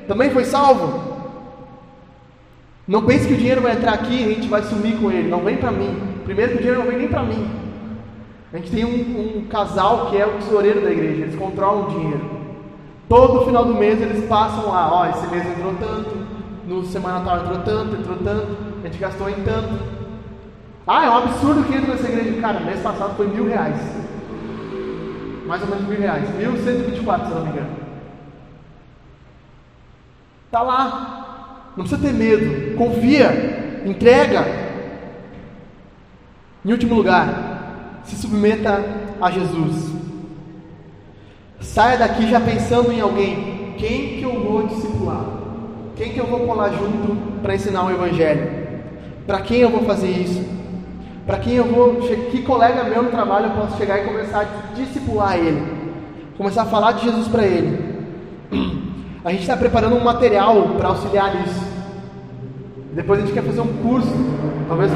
[0.07, 1.15] também foi salvo?
[2.87, 5.29] Não pense que o dinheiro vai entrar aqui e a gente vai sumir com ele.
[5.29, 5.97] Não vem para mim.
[6.23, 7.49] Primeiro que o dinheiro não vem nem para mim.
[8.53, 11.23] A gente tem um, um, casal que é o tesoureiro da igreja.
[11.23, 12.21] Eles controlam o dinheiro.
[13.09, 14.93] Todo final do mês eles passam lá.
[14.93, 16.25] Ó, esse mês entrou tanto.
[16.67, 18.57] No semana tal entrou tanto, entrou tanto.
[18.83, 19.95] a gente gastou em tanto.
[20.87, 22.39] Ah, é um absurdo que entra nessa igreja.
[22.39, 23.77] Cara, mês passado foi mil reais.
[25.45, 26.29] Mais ou menos mil reais.
[26.35, 27.69] Mil cento e vinte e quatro, se eu não me engano.
[30.45, 31.71] Está lá.
[31.75, 32.75] Não precisa ter medo.
[32.75, 33.81] Confia.
[33.85, 34.45] Entrega.
[36.65, 38.83] Em último lugar, se submeta
[39.21, 39.93] a Jesus.
[41.59, 43.75] Saia daqui já pensando em alguém.
[43.77, 45.25] Quem que eu vou discipular?
[45.95, 48.65] Quem que eu vou colar junto para ensinar o Evangelho?
[49.27, 50.43] Para quem eu vou fazer isso?
[51.25, 51.95] Para quem eu vou,
[52.29, 55.61] que colega meu no trabalho eu posso chegar e começar a discipular ele?
[56.37, 57.95] Começar a falar de Jesus para ele.
[59.25, 61.65] A gente está preparando um material para auxiliar nisso.
[62.93, 64.13] Depois a gente quer fazer um curso,
[64.67, 64.91] talvez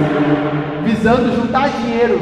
[0.85, 2.19] visando juntar dinheiro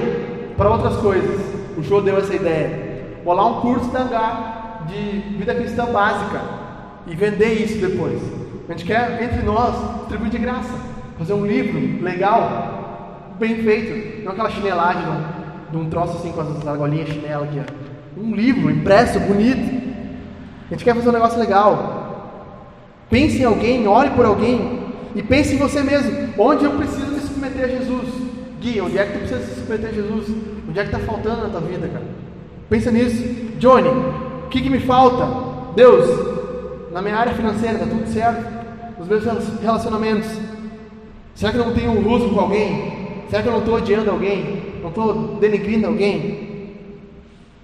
[0.56, 1.40] para outras coisas.
[1.78, 3.20] O show deu essa ideia.
[3.26, 6.42] Bolar um curso da Hangar de vida cristã básica
[7.06, 8.22] e vender isso depois.
[8.70, 10.74] A gente quer, entre nós, distribuir de graça.
[11.18, 12.77] Fazer um livro legal,
[13.40, 14.24] bem feito.
[14.24, 15.04] Não aquela chinelagem
[15.72, 17.60] de um troço assim com as argolinhas chinela aqui.
[17.60, 18.20] Ó.
[18.22, 19.88] Um livro impresso, bonito.
[20.68, 22.08] A gente quer fazer um negócio legal.
[23.10, 24.80] Pense em alguém, ore por alguém
[25.16, 26.34] e pense em você mesmo.
[26.38, 28.08] Onde eu preciso me submeter a Jesus?
[28.60, 30.28] Gui, onde é que tu precisa se submeter a Jesus?
[30.68, 32.06] Onde é que está faltando na tua vida, cara?
[32.70, 33.24] Pensa nisso.
[33.58, 35.74] Johnny, o que, que me falta?
[35.76, 36.10] Deus,
[36.92, 38.58] na minha área financeira, está tudo certo?
[39.00, 39.24] Nos meus
[39.62, 40.28] relacionamentos,
[41.36, 43.07] será que eu não tenho um luso com alguém?
[43.30, 44.80] Será que eu não estou odiando alguém?
[44.82, 46.48] Não estou denegrindo alguém?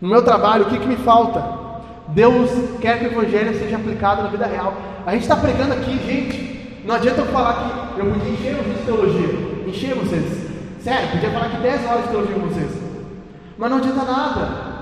[0.01, 1.43] No meu trabalho, o que, que me falta?
[2.09, 2.51] Deus
[2.81, 4.73] quer que o Evangelho seja aplicado na vida real.
[5.05, 6.81] A gente está pregando aqui, gente.
[6.85, 9.29] Não adianta eu falar que eu podia encher vocês de teologia,
[9.65, 10.43] encher vocês.
[10.81, 12.71] Sério, podia falar que 10 horas de teologia com vocês.
[13.57, 14.73] Mas não adianta nada.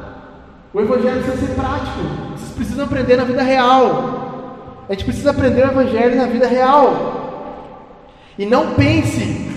[0.74, 2.00] O Evangelho precisa ser prático.
[2.36, 4.86] Vocês precisam aprender na vida real.
[4.90, 7.22] A gente precisa aprender o Evangelho na vida real.
[8.40, 9.51] E não pense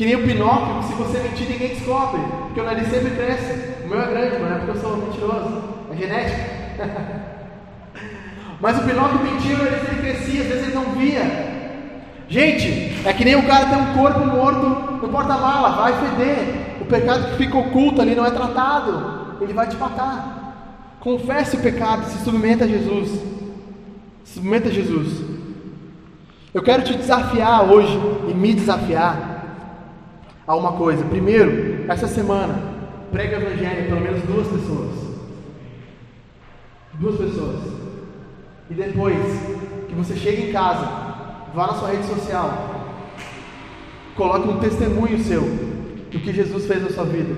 [0.00, 2.22] que nem o Pinóquio, se você mentir ninguém descobre.
[2.46, 3.84] Porque o nariz sempre cresce.
[3.84, 5.62] O meu é grande, mas é porque eu sou mentiroso.
[5.92, 6.40] É genética.
[8.58, 11.22] mas o Pinóquio mentia, o nariz ele crescia, às vezes ele não via.
[12.30, 14.66] Gente, é que nem o cara tem um corpo morto
[15.02, 16.78] no porta-mala, vai feder.
[16.80, 20.96] O pecado que fica oculto ali não é tratado, ele vai te matar.
[20.98, 23.20] Confesse o pecado, se submeta a Jesus.
[24.24, 25.22] Submeta a Jesus.
[26.54, 29.29] Eu quero te desafiar hoje e me desafiar
[30.50, 31.04] a uma coisa.
[31.04, 32.60] Primeiro, essa semana,
[33.12, 34.90] prega o Evangelho pelo menos duas pessoas.
[36.94, 37.72] Duas pessoas.
[38.68, 39.16] E depois
[39.88, 40.86] que você chega em casa,
[41.54, 42.84] vá na sua rede social,
[44.16, 47.32] coloque um testemunho seu do que Jesus fez na sua vida.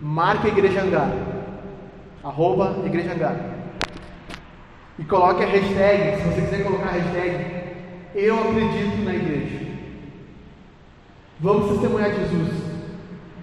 [0.00, 1.12] Marque a Igreja Angar.
[2.22, 3.36] Arroba Igreja Angar.
[4.96, 7.64] E coloque a hashtag, se você quiser colocar a hashtag,
[8.14, 9.71] eu acredito na igreja.
[11.42, 12.50] Vamos testemunhar Jesus.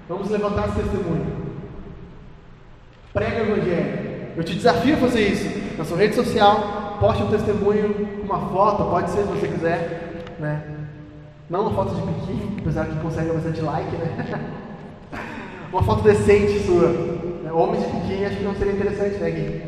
[0.08, 1.28] Vamos levantar esse testemunho.
[3.14, 4.10] Prega o Evangelho.
[4.38, 5.78] Eu te desafio a fazer isso.
[5.78, 10.24] Na sua rede social, poste um testemunho com uma foto, pode ser se você quiser.
[10.40, 10.64] Né?
[11.50, 14.46] Não uma foto de biquíni, apesar que consegue bastante like, né?
[15.74, 17.20] uma foto decente sua.
[17.52, 19.62] Homens de biquíni acho que não seria interessante, né, Gui?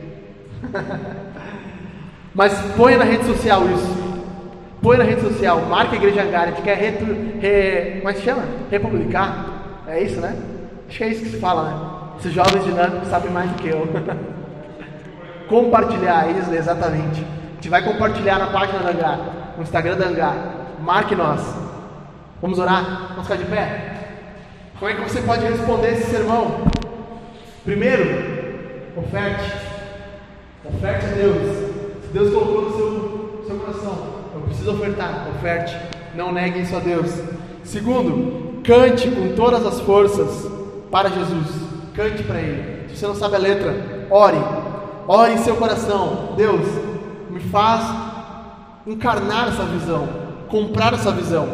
[2.34, 4.11] Mas ponha na rede social isso.
[4.82, 8.20] Põe na rede social, marca a igreja Hangar, a gente quer re, como é que
[8.20, 8.44] se chama?
[8.70, 9.84] Republicar.
[9.88, 10.36] É isso, né?
[10.88, 12.18] Acho que é isso que se fala, né?
[12.20, 13.88] Esses jovens dinâmicos sabem mais do que eu.
[15.52, 17.22] compartilhar, isso, exatamente.
[17.22, 19.20] A gente vai compartilhar na página da Hangar,
[19.58, 20.36] no Instagram da Hangar.
[20.80, 21.42] Marque nós.
[22.42, 23.10] Vamos orar?
[23.10, 23.92] Vamos ficar de pé?
[24.80, 26.62] Como é que você pode responder esse sermão?
[27.64, 28.04] Primeiro,
[28.98, 29.52] oferte.
[30.66, 31.72] Oferte a Deus.
[32.14, 34.21] Deus colocou no seu, seu coração.
[34.52, 35.78] Eu preciso ofertar, oferte.
[36.14, 37.10] Não negue isso a Deus.
[37.64, 40.52] Segundo, cante com todas as forças
[40.92, 41.48] para Jesus.
[41.96, 42.90] Cante para Ele.
[42.90, 44.38] Se você não sabe a letra, ore.
[45.08, 46.34] Ore em seu coração.
[46.36, 46.68] Deus,
[47.30, 47.86] me faz
[48.86, 50.08] encarnar essa visão,
[50.50, 51.48] comprar essa visão.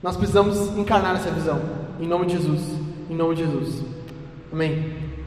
[0.00, 1.60] Nós precisamos encarnar essa visão.
[1.98, 2.62] Em nome de Jesus.
[3.10, 3.82] Em nome de Jesus.
[4.52, 5.09] Amém.